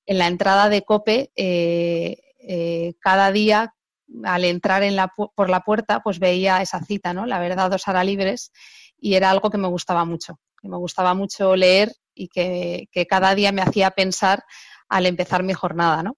[0.06, 2.16] En la entrada de COPE, eh,
[2.48, 3.75] eh, cada día
[4.24, 7.26] al entrar en la, por la puerta, pues veía esa cita, ¿no?
[7.26, 8.52] La verdad os hará libres
[8.98, 13.34] y era algo que me gustaba mucho, que me gustaba mucho leer y que, cada
[13.34, 14.44] día me hacía pensar
[14.88, 16.16] al empezar mi jornada, ¿no?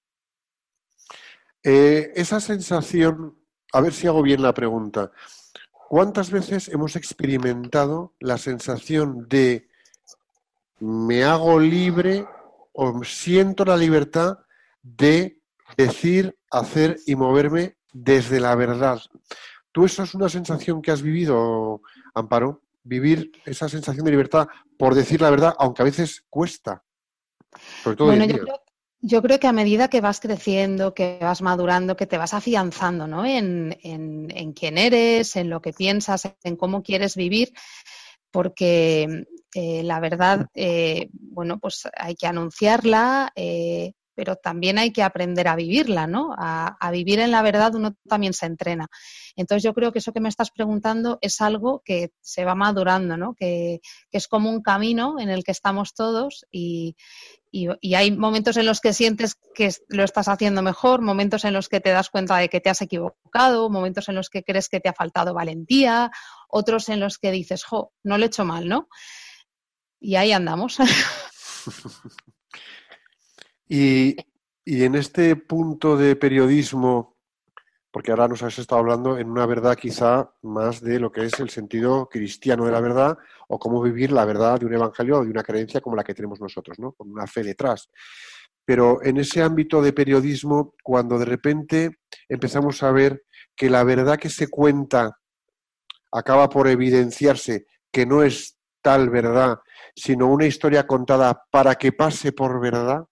[1.62, 3.36] Eh, esa sensación,
[3.72, 5.10] a ver si hago bien la pregunta,
[5.72, 9.68] ¿cuántas veces hemos experimentado la sensación de
[10.78, 12.26] me hago libre
[12.72, 14.38] o siento la libertad
[14.82, 15.42] de
[15.76, 19.00] decir, hacer y moverme desde la verdad.
[19.72, 21.82] ¿Tú eso es una sensación que has vivido,
[22.14, 22.62] Amparo?
[22.82, 24.48] Vivir esa sensación de libertad
[24.78, 26.82] por decir la verdad, aunque a veces cuesta.
[27.98, 28.24] bueno,
[29.00, 33.06] yo creo, que a medida que vas creciendo, que vas madurando, que te vas afianzando
[33.06, 33.24] ¿no?
[33.24, 37.52] en, en, quién eres, en lo que piensas, en cómo quieres vivir,
[38.30, 39.24] porque
[39.54, 45.46] eh, la verdad, eh, bueno, pues hay que anunciarla, eh, pero también hay que aprender
[45.46, 46.34] a vivirla, ¿no?
[46.36, 48.88] A, vivir en la verdad uno también se entrena.
[49.36, 53.16] Entonces yo creo que eso que me estás preguntando es algo que se va madurando,
[53.16, 53.36] ¿no?
[53.36, 56.96] Que, es como un camino en el que estamos todos y,
[57.94, 61.78] hay momentos en los que sientes que lo estás haciendo mejor, momentos en los que
[61.78, 64.88] te das cuenta de que te has equivocado, momentos en los que crees que te
[64.88, 66.10] ha faltado valentía,
[66.48, 68.88] otros en los que dices, jo, no lo he hecho mal, ¿no?
[70.00, 70.78] Y ahí andamos.
[73.68, 74.16] Y,
[74.64, 77.16] en este punto de periodismo,
[77.90, 81.40] porque ahora nos has estado hablando en una verdad quizá más de lo que es
[81.40, 83.16] el sentido cristiano de la verdad
[83.48, 86.14] o cómo vivir la verdad de un evangelio o de una creencia como la que
[86.14, 86.92] tenemos nosotros, ¿no?
[86.92, 87.88] Con una fe detrás.
[88.64, 93.24] Pero en ese ámbito de periodismo, cuando de repente empezamos a ver
[93.56, 95.18] que la verdad que se cuenta
[96.12, 99.58] acaba por evidenciarse que no es tal verdad,
[99.94, 103.04] sino una historia contada para que pase por verdad,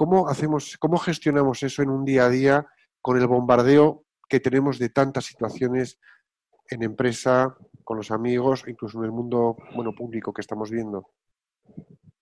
[0.00, 2.66] ¿Cómo hacemos, cómo gestionamos eso en un día a día
[3.02, 5.98] con el bombardeo que tenemos de tantas situaciones
[6.70, 11.10] en empresa, con los amigos, incluso en el mundo bueno, público que estamos viendo?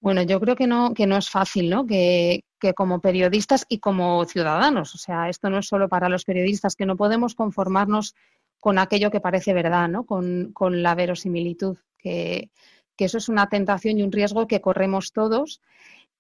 [0.00, 1.86] Bueno, yo creo que no, que no es fácil, ¿no?
[1.86, 2.42] Que,
[2.74, 6.84] como periodistas y como ciudadanos, o sea, esto no es solo para los periodistas, que
[6.84, 8.16] no podemos conformarnos
[8.58, 10.04] con aquello que parece verdad, ¿no?
[10.04, 12.50] Con, la verosimilitud, que,
[12.96, 15.60] que, eso es una tentación y un riesgo que corremos todos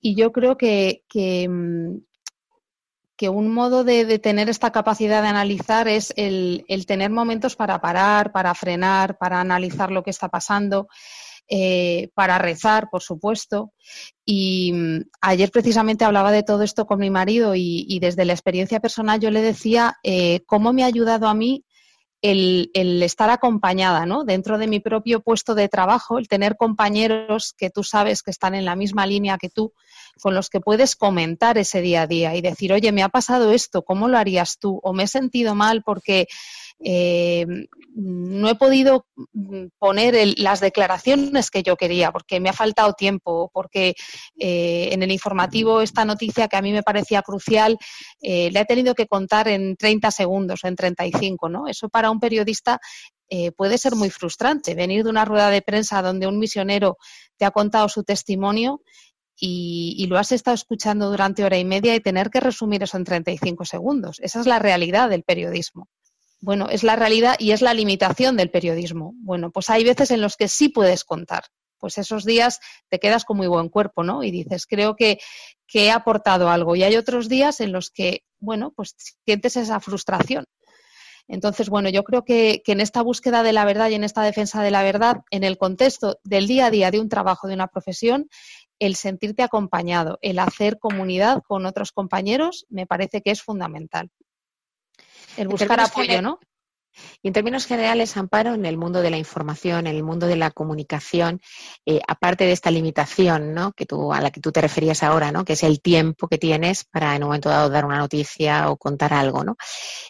[0.00, 2.00] y yo creo que, que, mm,
[3.30, 8.54] un modo de, tener esta capacidad de analizar es el, tener momentos para parar, para
[8.54, 10.88] frenar, para analizar lo que está pasando.
[11.50, 13.72] Eh, para rezar, por supuesto.
[14.22, 18.80] Y mm, ayer precisamente hablaba de todo esto con mi marido y, desde la experiencia
[18.80, 21.64] personal yo le decía eh, cómo me ha ayudado a mí
[22.22, 24.24] el, el, estar acompañada, ¿no?
[24.24, 28.54] Dentro de mi propio puesto de trabajo, el tener compañeros que tú sabes que están
[28.54, 29.72] en la misma línea que tú,
[30.20, 33.52] con los que puedes comentar ese día a día y decir, oye, me ha pasado
[33.52, 34.80] esto, ¿cómo lo harías tú?
[34.82, 36.26] O me he sentido mal porque
[36.80, 37.46] eh,
[37.94, 39.06] no he podido
[39.78, 43.94] poner las declaraciones que yo quería porque me ha faltado tiempo, porque
[44.38, 47.76] eh, en el informativo esta noticia que a mí me parecía crucial
[48.20, 51.66] eh, le he tenido que contar en 30 segundos o en 35, ¿no?
[51.66, 52.78] Eso para un periodista
[53.58, 54.74] puede ser muy frustrante.
[54.74, 56.96] Venir de una rueda de prensa donde un misionero
[57.36, 58.80] te ha contado su testimonio
[59.40, 63.04] y, lo has estado escuchando durante hora y media y tener que resumir eso en
[63.04, 64.18] 35 segundos.
[64.20, 65.88] Esa es la realidad del periodismo.
[66.40, 69.12] Bueno, es la realidad y es la limitación del periodismo.
[69.16, 71.44] Bueno, pues hay veces en los que sí puedes contar.
[71.78, 74.22] Pues esos días te quedas con muy buen cuerpo, ¿no?
[74.22, 75.18] Y dices, creo que,
[75.72, 76.76] he aportado algo.
[76.76, 80.44] Y hay otros días en los que, bueno, pues sientes esa frustración.
[81.28, 84.22] Entonces, bueno, yo creo que, que, en esta búsqueda de la verdad y en esta
[84.22, 87.54] defensa de la verdad, en el contexto del día a día de un trabajo, de
[87.54, 88.28] una profesión,
[88.78, 94.10] el sentirte acompañado, el hacer comunidad con otros compañeros, me parece que es fundamental.
[95.38, 96.38] El buscar apoyo, ¿no?
[97.22, 100.36] Y en términos generales, Amparo, en el mundo de la información, en el mundo de
[100.36, 101.40] la comunicación,
[101.86, 103.72] eh, aparte de esta limitación ¿no?
[103.72, 105.44] que tú, a la que tú te referías ahora, ¿no?
[105.44, 108.76] que es el tiempo que tienes para en un momento dado dar una noticia o
[108.76, 109.56] contar algo, ¿no?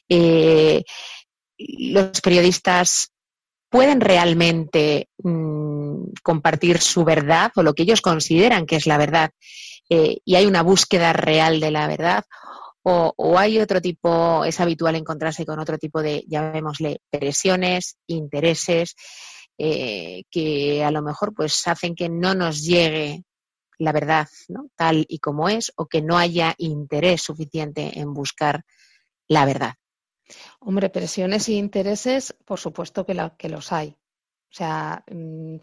[0.09, 0.83] Eh,
[1.59, 3.13] los periodistas
[3.69, 9.31] pueden realmente mm, compartir su verdad o lo que ellos consideran que es la verdad
[9.91, 12.25] eh, y hay una búsqueda real de la verdad
[12.89, 18.95] o, hay otro tipo, es habitual encontrarse con otro tipo de, llamémosle, presiones, intereses
[19.59, 23.25] eh, que a lo mejor pues hacen que no nos llegue
[23.79, 24.71] la verdad ¿no?
[24.77, 28.65] tal y como es o que no haya interés suficiente en buscar
[29.29, 29.75] la verdad.
[30.61, 33.97] Hombre, presiones e intereses, por supuesto que, que los hay.
[34.51, 35.57] O sea, mm,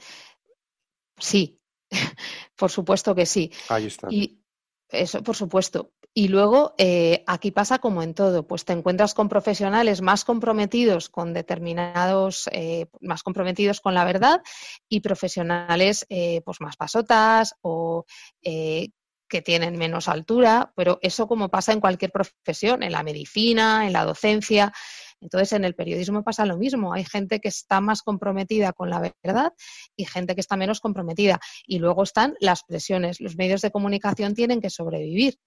[1.18, 1.60] sí,
[2.56, 3.52] por supuesto que sí.
[3.70, 4.08] Ahí está.
[4.10, 4.42] Y
[4.90, 5.94] eso, por supuesto.
[6.18, 11.10] Y luego, eh, aquí pasa como en todo, pues te encuentras con profesionales más comprometidos
[11.10, 14.42] con determinados, eh, más comprometidos con la verdad
[14.88, 18.06] y profesionales eh, pues más pasotas o
[18.42, 23.92] que tienen menos altura, pero eso como pasa en cualquier profesión, en la medicina, en
[23.92, 24.72] la docencia.
[25.20, 26.94] Entonces, en el periodismo pasa lo mismo.
[26.94, 29.52] Hay gente que está más comprometida con la verdad
[29.98, 31.40] y gente que está menos comprometida.
[31.66, 33.20] Y luego están las presiones.
[33.20, 35.40] Los medios de comunicación tienen que sobrevivir.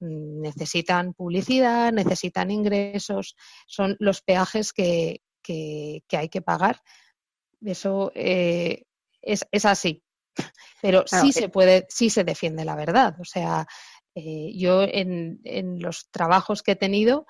[0.00, 3.36] Mm, necesitan publicidad, necesitan ingresos,
[3.66, 6.80] son los peajes que, hay que pagar.
[7.60, 8.84] Eso eh,
[9.22, 10.04] es, es así
[10.80, 13.16] pero sí se puede, sí se defiende la verdad.
[13.20, 13.66] O sea,
[14.14, 15.40] eh, yo en,
[15.80, 17.26] los trabajos que he tenido,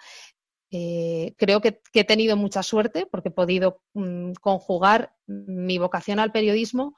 [0.71, 6.33] eh, creo que, he tenido mucha suerte porque he podido mm, conjugar mi vocación al
[6.33, 6.97] periodismo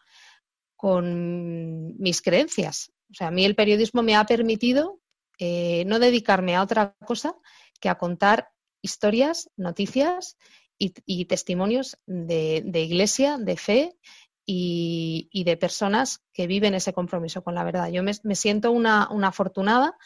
[0.76, 2.92] con mis creencias.
[3.10, 5.00] O sea, a mí el periodismo me ha permitido
[5.38, 7.36] eh, no dedicarme a otra cosa
[7.80, 8.50] que a contar
[8.82, 10.36] historias, noticias
[10.78, 13.96] y, testimonios de, iglesia, de fe
[14.44, 17.88] y, de personas que viven ese compromiso con la verdad.
[17.88, 19.96] Yo me, siento una, una, afortunada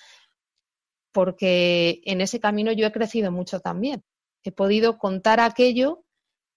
[1.12, 4.04] porque en ese camino yo he crecido mucho también.
[4.44, 6.04] He podido contar aquello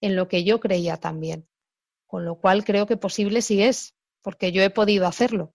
[0.00, 1.48] en lo que yo creía también.
[2.06, 5.53] Con lo cual creo que posible sí es, porque yo he podido hacerlo.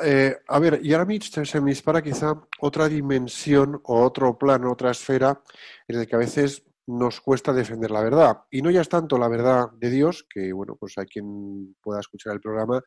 [0.00, 4.90] Eh, a ver, y ahora se me dispara quizá otra dimensión o otro plano, otra
[4.90, 5.42] esfera
[5.86, 8.38] en el que a veces nos cuesta defender la verdad.
[8.50, 12.00] Y no ya es tanto la verdad de Dios, que bueno, pues hay quien pueda
[12.00, 12.82] escuchar el programa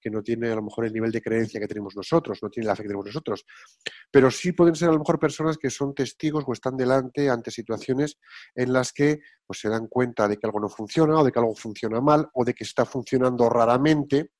[0.00, 2.68] que no tiene a lo mejor el nivel de creencia que tenemos nosotros, no tiene
[2.68, 3.44] la fe que tenemos nosotros,
[4.10, 7.50] pero sí pueden ser a lo mejor personas que son testigos o están delante ante
[7.50, 8.18] situaciones
[8.54, 11.38] en las que pues, se dan cuenta de que algo no funciona o de que
[11.38, 14.30] algo funciona mal o de que está funcionando raramente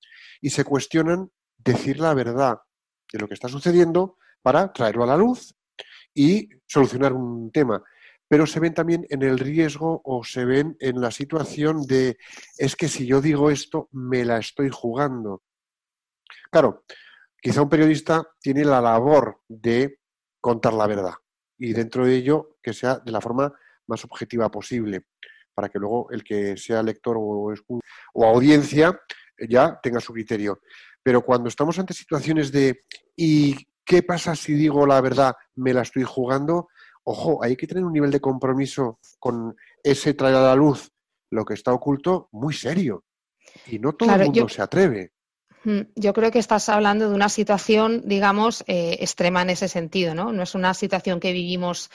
[0.41, 1.31] y se cuestionan
[1.65, 2.61] decir la verdad
[3.13, 5.55] de lo que está sucediendo para traerlo a la luz
[6.15, 7.83] y solucionar un tema.
[8.29, 12.17] Pero se ven también en el riesgo o se ven en la situación de
[12.57, 15.43] es que si yo digo esto, me la estoy jugando.
[16.51, 16.85] Claro,
[17.41, 19.99] quizá un periodista tiene la labor de
[20.41, 21.15] contar la verdad
[21.59, 23.53] y dentro de ello que sea de la forma
[23.87, 25.07] más objetiva posible
[25.53, 27.53] para que luego el que sea lector o,
[28.15, 28.99] o audiencia
[29.49, 30.61] ya tenga su criterio.
[31.03, 32.85] Pero cuando estamos ante situaciones de
[33.17, 35.35] ¿y qué pasa si digo la verdad?
[35.55, 36.69] ¿Me la estoy jugando?
[37.05, 40.91] Ojo, hay que tener un nivel de compromiso con ese traer a la luz
[41.31, 43.05] lo que está oculto muy serio.
[43.67, 45.13] Y no todo el mundo se atreve.
[45.95, 50.33] Yo creo que estás hablando de una situación, digamos, eh, extrema en ese sentido, ¿no?
[50.33, 51.91] No es una situación que vivimos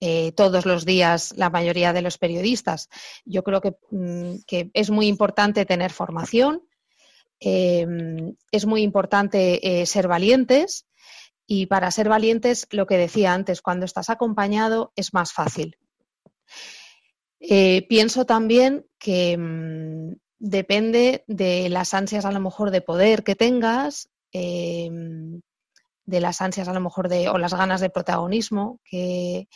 [0.00, 2.88] eh, todos los días la mayoría de los periodistas.
[3.24, 6.62] Yo creo que, mm, que es muy importante tener formación,
[7.40, 10.86] Em, es muy importante eh, ser valientes
[11.46, 15.78] y para ser valientes, lo que decía antes, cuando estás acompañado es más fácil.
[17.40, 23.36] Eh, pienso también que mm, depende de las ansias a lo mejor de poder que
[23.36, 25.40] tengas, em,
[26.04, 29.48] de las ansias a lo mejor de, o las ganas de protagonismo, que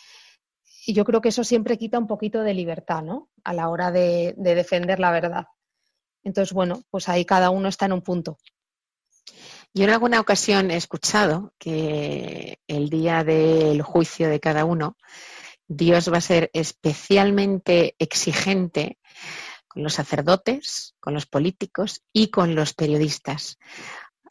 [0.87, 3.29] yo creo que eso siempre quita un poquito de libertad, ¿no?
[3.45, 5.47] A la hora de defender la verdad.
[6.25, 8.39] Entonces, bueno, pues ahí cada uno está en un punto.
[9.75, 14.97] Yo en alguna ocasión he escuchado que el día del juicio de cada uno,
[15.67, 18.99] Dios va a ser especialmente exigente
[19.67, 23.59] con los sacerdotes, con los políticos y con los periodistas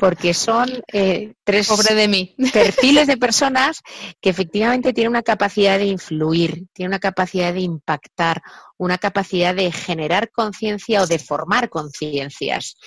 [0.01, 2.35] porque son eh, tres de mí.
[2.53, 3.83] perfiles de personas
[4.19, 8.41] que efectivamente tienen una capacidad de influir, tienen una capacidad de impactar,
[8.79, 12.77] una capacidad de generar conciencia o de formar conciencias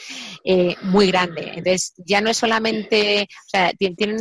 [0.42, 1.52] eh, muy grande.
[1.54, 4.18] Entonces, ya no es solamente, o sea, tienen,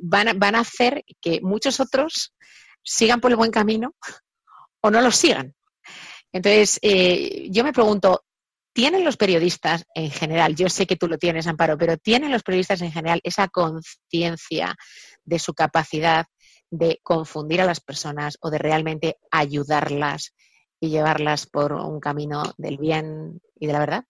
[0.00, 2.34] van, a, van a hacer que muchos otros
[2.82, 3.94] sigan por el buen camino
[4.80, 5.54] o no lo sigan.
[6.32, 8.24] Entonces, eh, yo me pregunto,
[8.76, 12.42] ¿Tienen los periodistas en general, yo sé que tú lo tienes, Amparo, pero tienen los
[12.42, 14.76] periodistas en general esa conciencia
[15.24, 16.26] de su capacidad
[16.70, 20.34] de confundir a las personas o de realmente ayudarlas
[20.78, 24.04] y llevarlas por un camino del bien y de la verdad?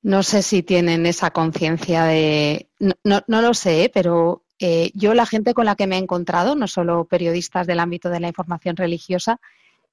[0.00, 2.70] No sé si tienen esa conciencia de...
[2.78, 3.90] No, lo sé, ¿eh?
[3.92, 7.80] pero eh, yo la gente con la que me he encontrado, no solo periodistas del
[7.80, 9.38] ámbito de la información religiosa,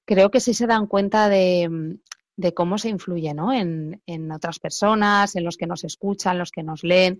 [0.05, 1.97] creo que sí se dan cuenta de,
[2.35, 3.53] de cómo se influye ¿no?
[3.53, 7.19] en, otras personas, en los que nos escuchan, los que nos leen,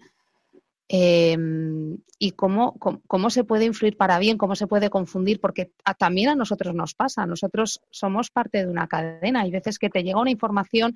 [0.88, 2.76] em, y cómo,
[3.08, 6.94] cómo, se puede influir para bien, cómo se puede confundir, porque también a nosotros nos
[6.96, 10.96] pasa, nosotros somos parte de una cadena, hay veces que te llega una información,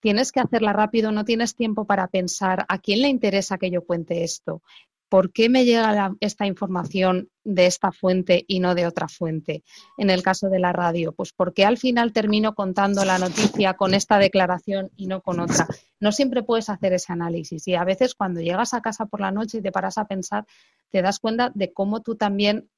[0.00, 3.84] tienes que hacerla rápido, no tienes tiempo para pensar a quién le interesa que yo
[3.84, 4.62] cuente esto,
[5.08, 9.64] ¿por qué me llega esta información de esta fuente y no de otra fuente?
[9.96, 13.74] En el caso de la radio, pues ¿por qué al final termino contando la noticia
[13.74, 15.66] con esta declaración y no con otra?
[16.00, 19.32] No siempre puedes hacer ese análisis y a veces cuando llegas a casa por la
[19.32, 20.46] noche y te paras a pensar,
[20.90, 22.68] te das cuenta de cómo tú también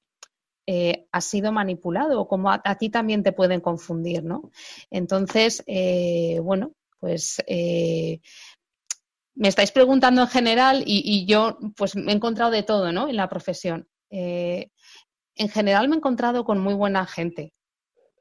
[0.66, 4.50] eh, has sido manipulado o cómo a, ti también te pueden confundir, ¿no?
[4.90, 8.20] Entonces, eh, bueno, pues eh,
[9.40, 13.08] me estáis preguntando en general y, yo pues me he encontrado de todo ¿no?
[13.08, 13.88] en la profesión.
[14.10, 14.70] Eh,
[15.34, 17.54] en general me he encontrado con muy buena gente.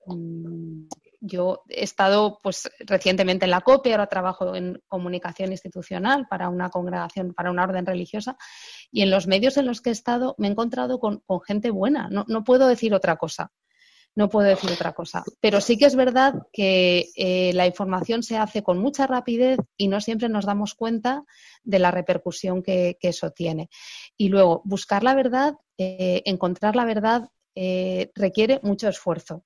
[0.06, 0.88] Mm,
[1.20, 6.70] yo he estado pues recientemente en la COPE, ahora trabajo en comunicación institucional para una
[6.70, 8.38] congregación, para una orden religiosa,
[8.90, 12.08] y en los medios en los que he estado me he encontrado con, gente buena,
[12.10, 13.52] no, no puedo decir otra cosa.
[14.16, 15.24] No puedo decir otra cosa.
[15.40, 19.88] Pero sí que es verdad que eh, la información se hace con mucha rapidez y
[19.88, 21.24] no siempre nos damos cuenta
[21.64, 23.70] de la repercusión que, eso tiene.
[24.18, 29.44] Y luego, buscar la verdad, eh, encontrar la verdad eh, requiere mucho esfuerzo.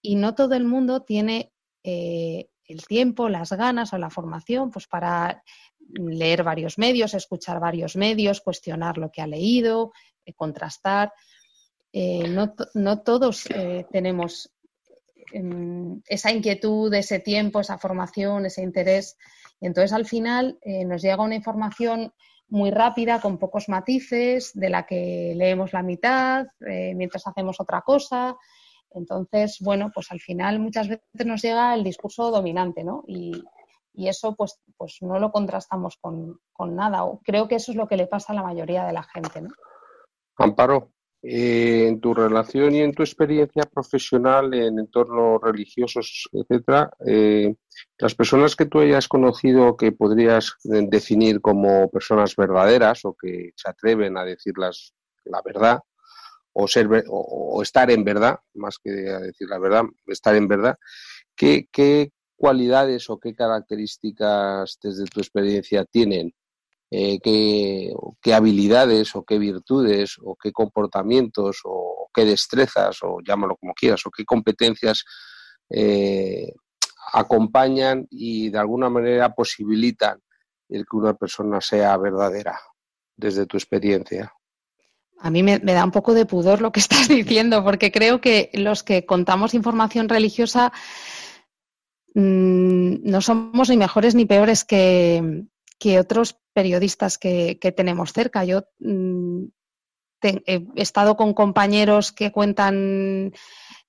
[0.00, 1.50] Y no todo el mundo tiene
[1.82, 5.42] el tiempo, las ganas o la formación pues para
[5.78, 9.92] leer varios medios, escuchar varios medios, cuestionar lo que ha leído,
[10.34, 11.12] contrastar.
[11.96, 12.26] Eh,
[12.74, 14.52] no, todos eh, tenemos
[15.32, 19.16] em, esa inquietud, ese tiempo, esa formación, ese interés.
[19.60, 22.12] entonces al final eh, nos llega una información
[22.48, 28.36] muy rápida, con pocos matices, de la que leemos la mitad mientras hacemos otra cosa.
[28.90, 33.02] Entonces, bueno, pues al final muchas veces nos llega el discurso dominante, ¿no?
[33.06, 33.32] Y,
[33.94, 37.02] eso pues, pues no lo contrastamos con, con, nada.
[37.24, 39.50] Creo que eso es lo que le pasa a la mayoría de la gente, ¿no?
[40.36, 40.92] Amparo,
[41.26, 47.54] eh, en tu relación y en tu experiencia profesional en entornos religiosos, etcétera, eh,
[47.98, 53.70] las personas que tú hayas conocido que podrías definir como personas verdaderas o que se
[53.70, 54.92] atreven a decirlas
[55.24, 55.80] la verdad
[56.52, 60.76] o ser o, estar en verdad, más que a decir la verdad, estar en verdad,
[61.34, 66.34] ¿qué, qué cualidades o qué características desde tu experiencia tienen
[66.90, 73.74] eh, qué, habilidades o qué virtudes o qué comportamientos o qué destrezas o llámalo como
[73.74, 75.04] quieras o qué competencias
[75.70, 76.52] eh,
[77.12, 80.20] acompañan y de alguna manera posibilitan
[80.68, 82.58] el que una persona sea verdadera
[83.16, 84.32] desde tu experiencia.
[85.18, 88.50] A mí me, da un poco de pudor lo que estás diciendo, porque creo que
[88.52, 90.72] los que contamos información religiosa
[92.14, 95.44] mm, no somos ni mejores ni peores que,
[95.78, 98.44] que otros periodistas que, tenemos cerca.
[98.44, 99.44] Yo mm,
[100.22, 103.32] he estado con compañeros que cuentan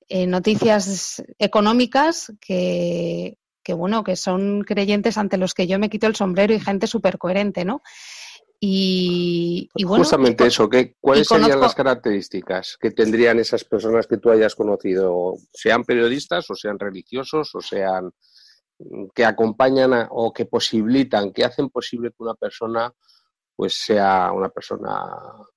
[0.10, 3.38] eh, noticias económicas que,
[3.70, 7.18] bueno, que son creyentes ante los que yo me quito el sombrero y gente súper
[7.18, 7.82] coherente, ¿no?
[8.60, 14.32] Y, bueno, Justamente eso, ¿qué, ¿cuáles serían las características que tendrían esas personas que tú
[14.32, 18.12] hayas conocido, sean periodistas o sean religiosos o sean
[19.14, 22.94] que acompañan o que posibilitan, que hacen posible que una persona
[23.56, 25.06] pues sea una persona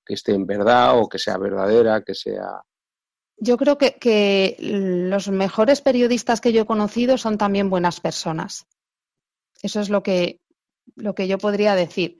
[0.05, 2.63] que esté en verdad o que sea verdadera, que sea...
[3.37, 8.67] Yo creo que, los mejores periodistas que yo he conocido son también buenas personas.
[9.61, 10.41] Eso es lo que,
[10.95, 12.17] lo que yo podría decir.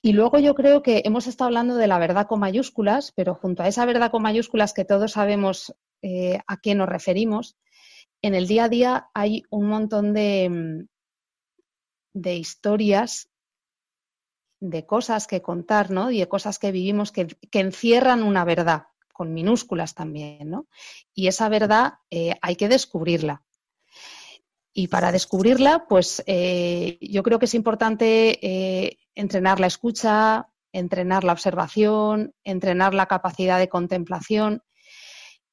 [0.00, 3.62] Y luego yo creo que hemos estado hablando de la verdad con mayúsculas, pero junto
[3.62, 7.56] a esa verdad con mayúsculas que todos sabemos eh, a qué nos referimos,
[8.22, 10.88] en el día a día hay un montón de, mm,
[12.14, 13.30] de historias,
[14.60, 16.10] de cosas que contar, ¿no?
[16.10, 20.66] Y de cosas que vivimos que, encierran una verdad, con minúsculas también, ¿no?
[21.14, 23.42] Y esa verdad eh, hay que descubrirla.
[24.72, 31.24] Y para descubrirla, pues eh, yo creo que es importante eh, entrenar la escucha, entrenar
[31.24, 34.62] la observación, entrenar la capacidad de contemplación.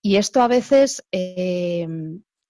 [0.02, 1.04] Y esto a veces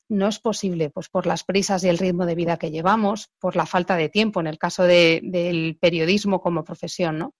[0.09, 3.55] no es posible, pues por las prisas y el ritmo de vida que llevamos, por
[3.55, 7.33] la falta de tiempo en el caso del periodismo como profesión, ¿no?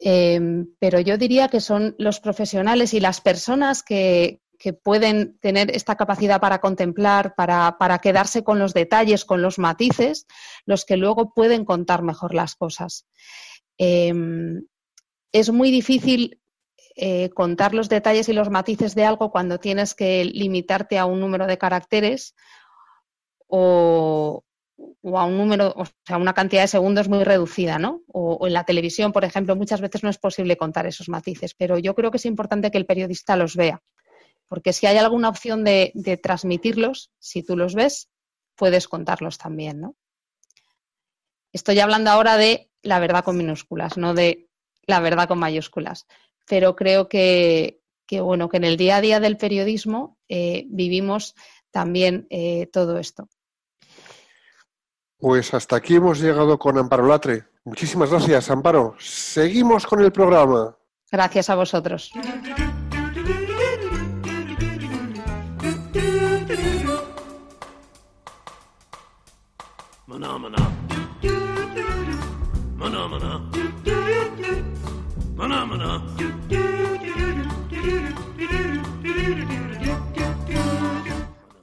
[0.00, 4.40] Em, pero yo diría que son los profesionales y las personas que,
[4.82, 10.26] pueden tener esta capacidad para contemplar, para, quedarse con los detalles, con los matices,
[10.66, 13.06] los que luego pueden contar mejor las cosas.
[13.78, 14.66] Em,
[15.30, 16.40] es muy difícil
[17.00, 21.20] eh, contar los detalles y los matices de algo cuando tienes que limitarte a un
[21.20, 22.34] número de caracteres
[23.46, 24.42] o,
[25.04, 28.02] a un número, o sea, una cantidad de segundos muy reducida, ¿no?
[28.08, 31.78] O, en la televisión, por ejemplo, muchas veces no es posible contar esos matices, pero
[31.78, 33.80] yo creo que es importante que el periodista los vea,
[34.48, 38.10] porque si hay alguna opción de, de transmitirlos, si tú los ves,
[38.56, 39.94] puedes contarlos también, ¿no?
[41.52, 44.48] Estoy hablando ahora de la verdad con minúsculas, no de
[44.84, 46.08] la verdad con mayúsculas
[46.48, 47.80] pero creo que,
[48.10, 51.34] bueno, que en el día a día del periodismo eh, vivimos
[51.70, 53.28] también eh, todo esto.
[55.18, 57.44] Pues hasta aquí hemos llegado con Amparo Latre.
[57.64, 58.94] Muchísimas gracias, Amparo.
[58.98, 60.76] Seguimos con el programa.
[61.10, 62.12] Gracias a vosotros.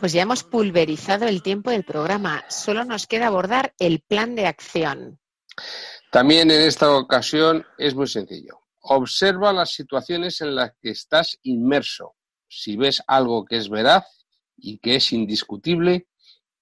[0.05, 2.45] Pues ya hemos pulverizado el tiempo del programa.
[2.47, 5.19] Solo nos queda abordar el plan de acción.
[6.11, 8.59] También en esta ocasión es muy sencillo.
[8.81, 12.13] Observa las situaciones en las que estás inmerso
[12.47, 14.05] si ves algo que es veraz
[14.55, 16.07] y que es indiscutible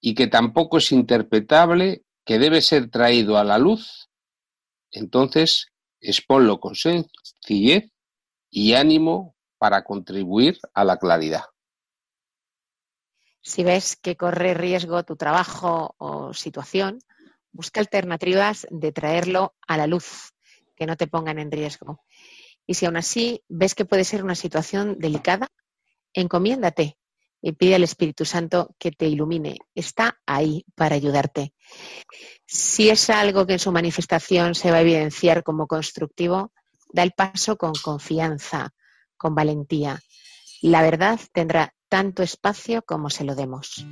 [0.00, 4.08] y que tampoco es interpretable, que debe ser traído a la luz,
[4.90, 5.66] entonces
[6.00, 7.90] exponlo con sencillez
[8.48, 11.44] y ánimo para contribuir a la claridad.
[13.46, 16.98] Si ves que corre riesgo tu trabajo o situación,
[17.52, 20.32] busca alternativas de traerlo a la luz,
[20.74, 22.00] que no te pongan en riesgo.
[22.66, 25.48] Y si aún así ves que puede ser una situación delicada,
[26.14, 26.96] encomiéndate
[27.42, 29.58] y pide al Espíritu Santo que te ilumine.
[29.74, 31.52] Está ahí para ayudarte.
[32.46, 36.54] Si es algo que en su manifestación se va a evidenciar como constructivo,
[36.94, 38.70] da el paso con confianza,
[39.18, 40.00] con valentía.
[40.62, 43.86] La verdad tendrá tanto espacio como se lo demos.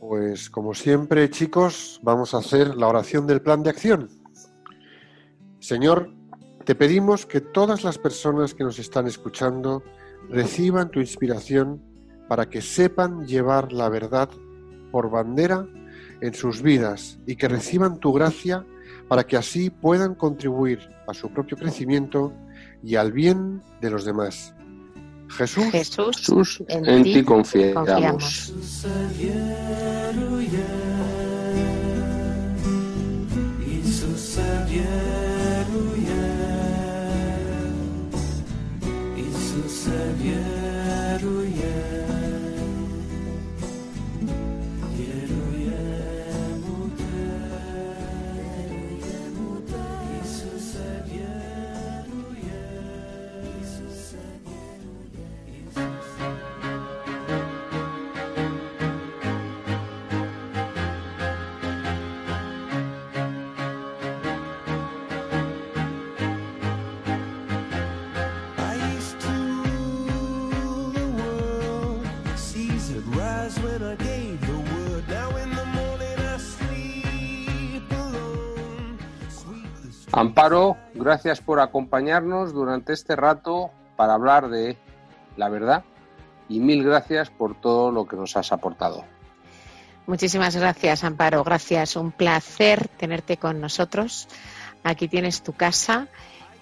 [0.00, 4.10] Pues como siempre, chicos, vamos a hacer la oración del plan de acción.
[5.60, 6.15] Señor,
[6.66, 9.84] te pedimos que todas las personas que nos están escuchando
[10.28, 11.80] reciban tu inspiración
[12.28, 14.28] para que sepan llevar la verdad
[14.90, 15.64] por bandera
[16.20, 18.66] en sus vidas y que reciban tu gracia
[19.06, 22.32] para que así puedan contribuir a su propio crecimiento
[22.82, 24.52] y al bien de los demás.
[25.28, 27.74] Jesús, Jesús, en, en ti ti confiamos.
[27.86, 28.52] confiamos.
[80.16, 84.78] Amparo, gracias por acompañarnos durante este rato para hablar de
[85.36, 85.84] la verdad
[86.48, 89.04] y mil gracias por todo lo que nos has aportado.
[90.06, 91.44] Muchísimas gracias, Amparo.
[91.44, 91.96] Gracias.
[91.96, 94.26] Un placer tenerte con nosotros.
[94.84, 96.08] Aquí tienes tu casa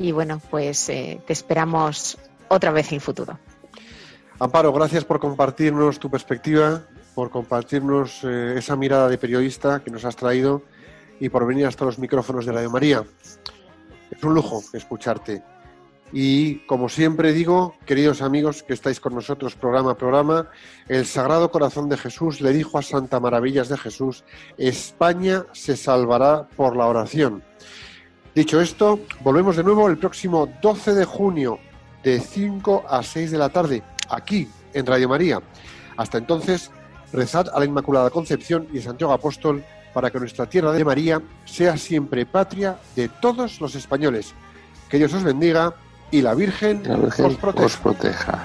[0.00, 3.38] y bueno, pues eh, te esperamos otra vez en el futuro.
[4.40, 6.82] Amparo, gracias por compartirnos tu perspectiva,
[7.14, 10.62] por compartirnos eh, esa mirada de periodista que nos has traído
[11.20, 13.04] y por venir hasta los micrófonos de Radio María.
[14.10, 15.42] Es un lujo escucharte.
[16.12, 20.48] Y como siempre digo, queridos amigos que estáis con nosotros programa a programa,
[20.88, 24.22] el Sagrado Corazón de Jesús le dijo a Santa Maravillas de Jesús,
[24.56, 27.42] España se salvará por la oración.
[28.34, 31.58] Dicho esto, volvemos de nuevo el próximo 12 de junio
[32.04, 35.40] de 5 a 6 de la tarde, aquí en Radio María.
[35.96, 36.70] Hasta entonces,
[37.12, 39.64] rezad a la Inmaculada Concepción y Santiago Apóstol
[39.94, 44.34] para que nuestra tierra de María sea siempre patria de todos los españoles.
[44.90, 45.74] Que Dios os bendiga
[46.10, 47.66] y la Virgen, Que la Virgen os proteja.
[47.66, 48.38] os proteja.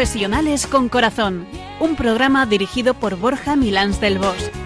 [0.00, 1.46] Profesionales con Corazón,
[1.78, 4.59] un programa dirigido por Borja Milans del Bosch.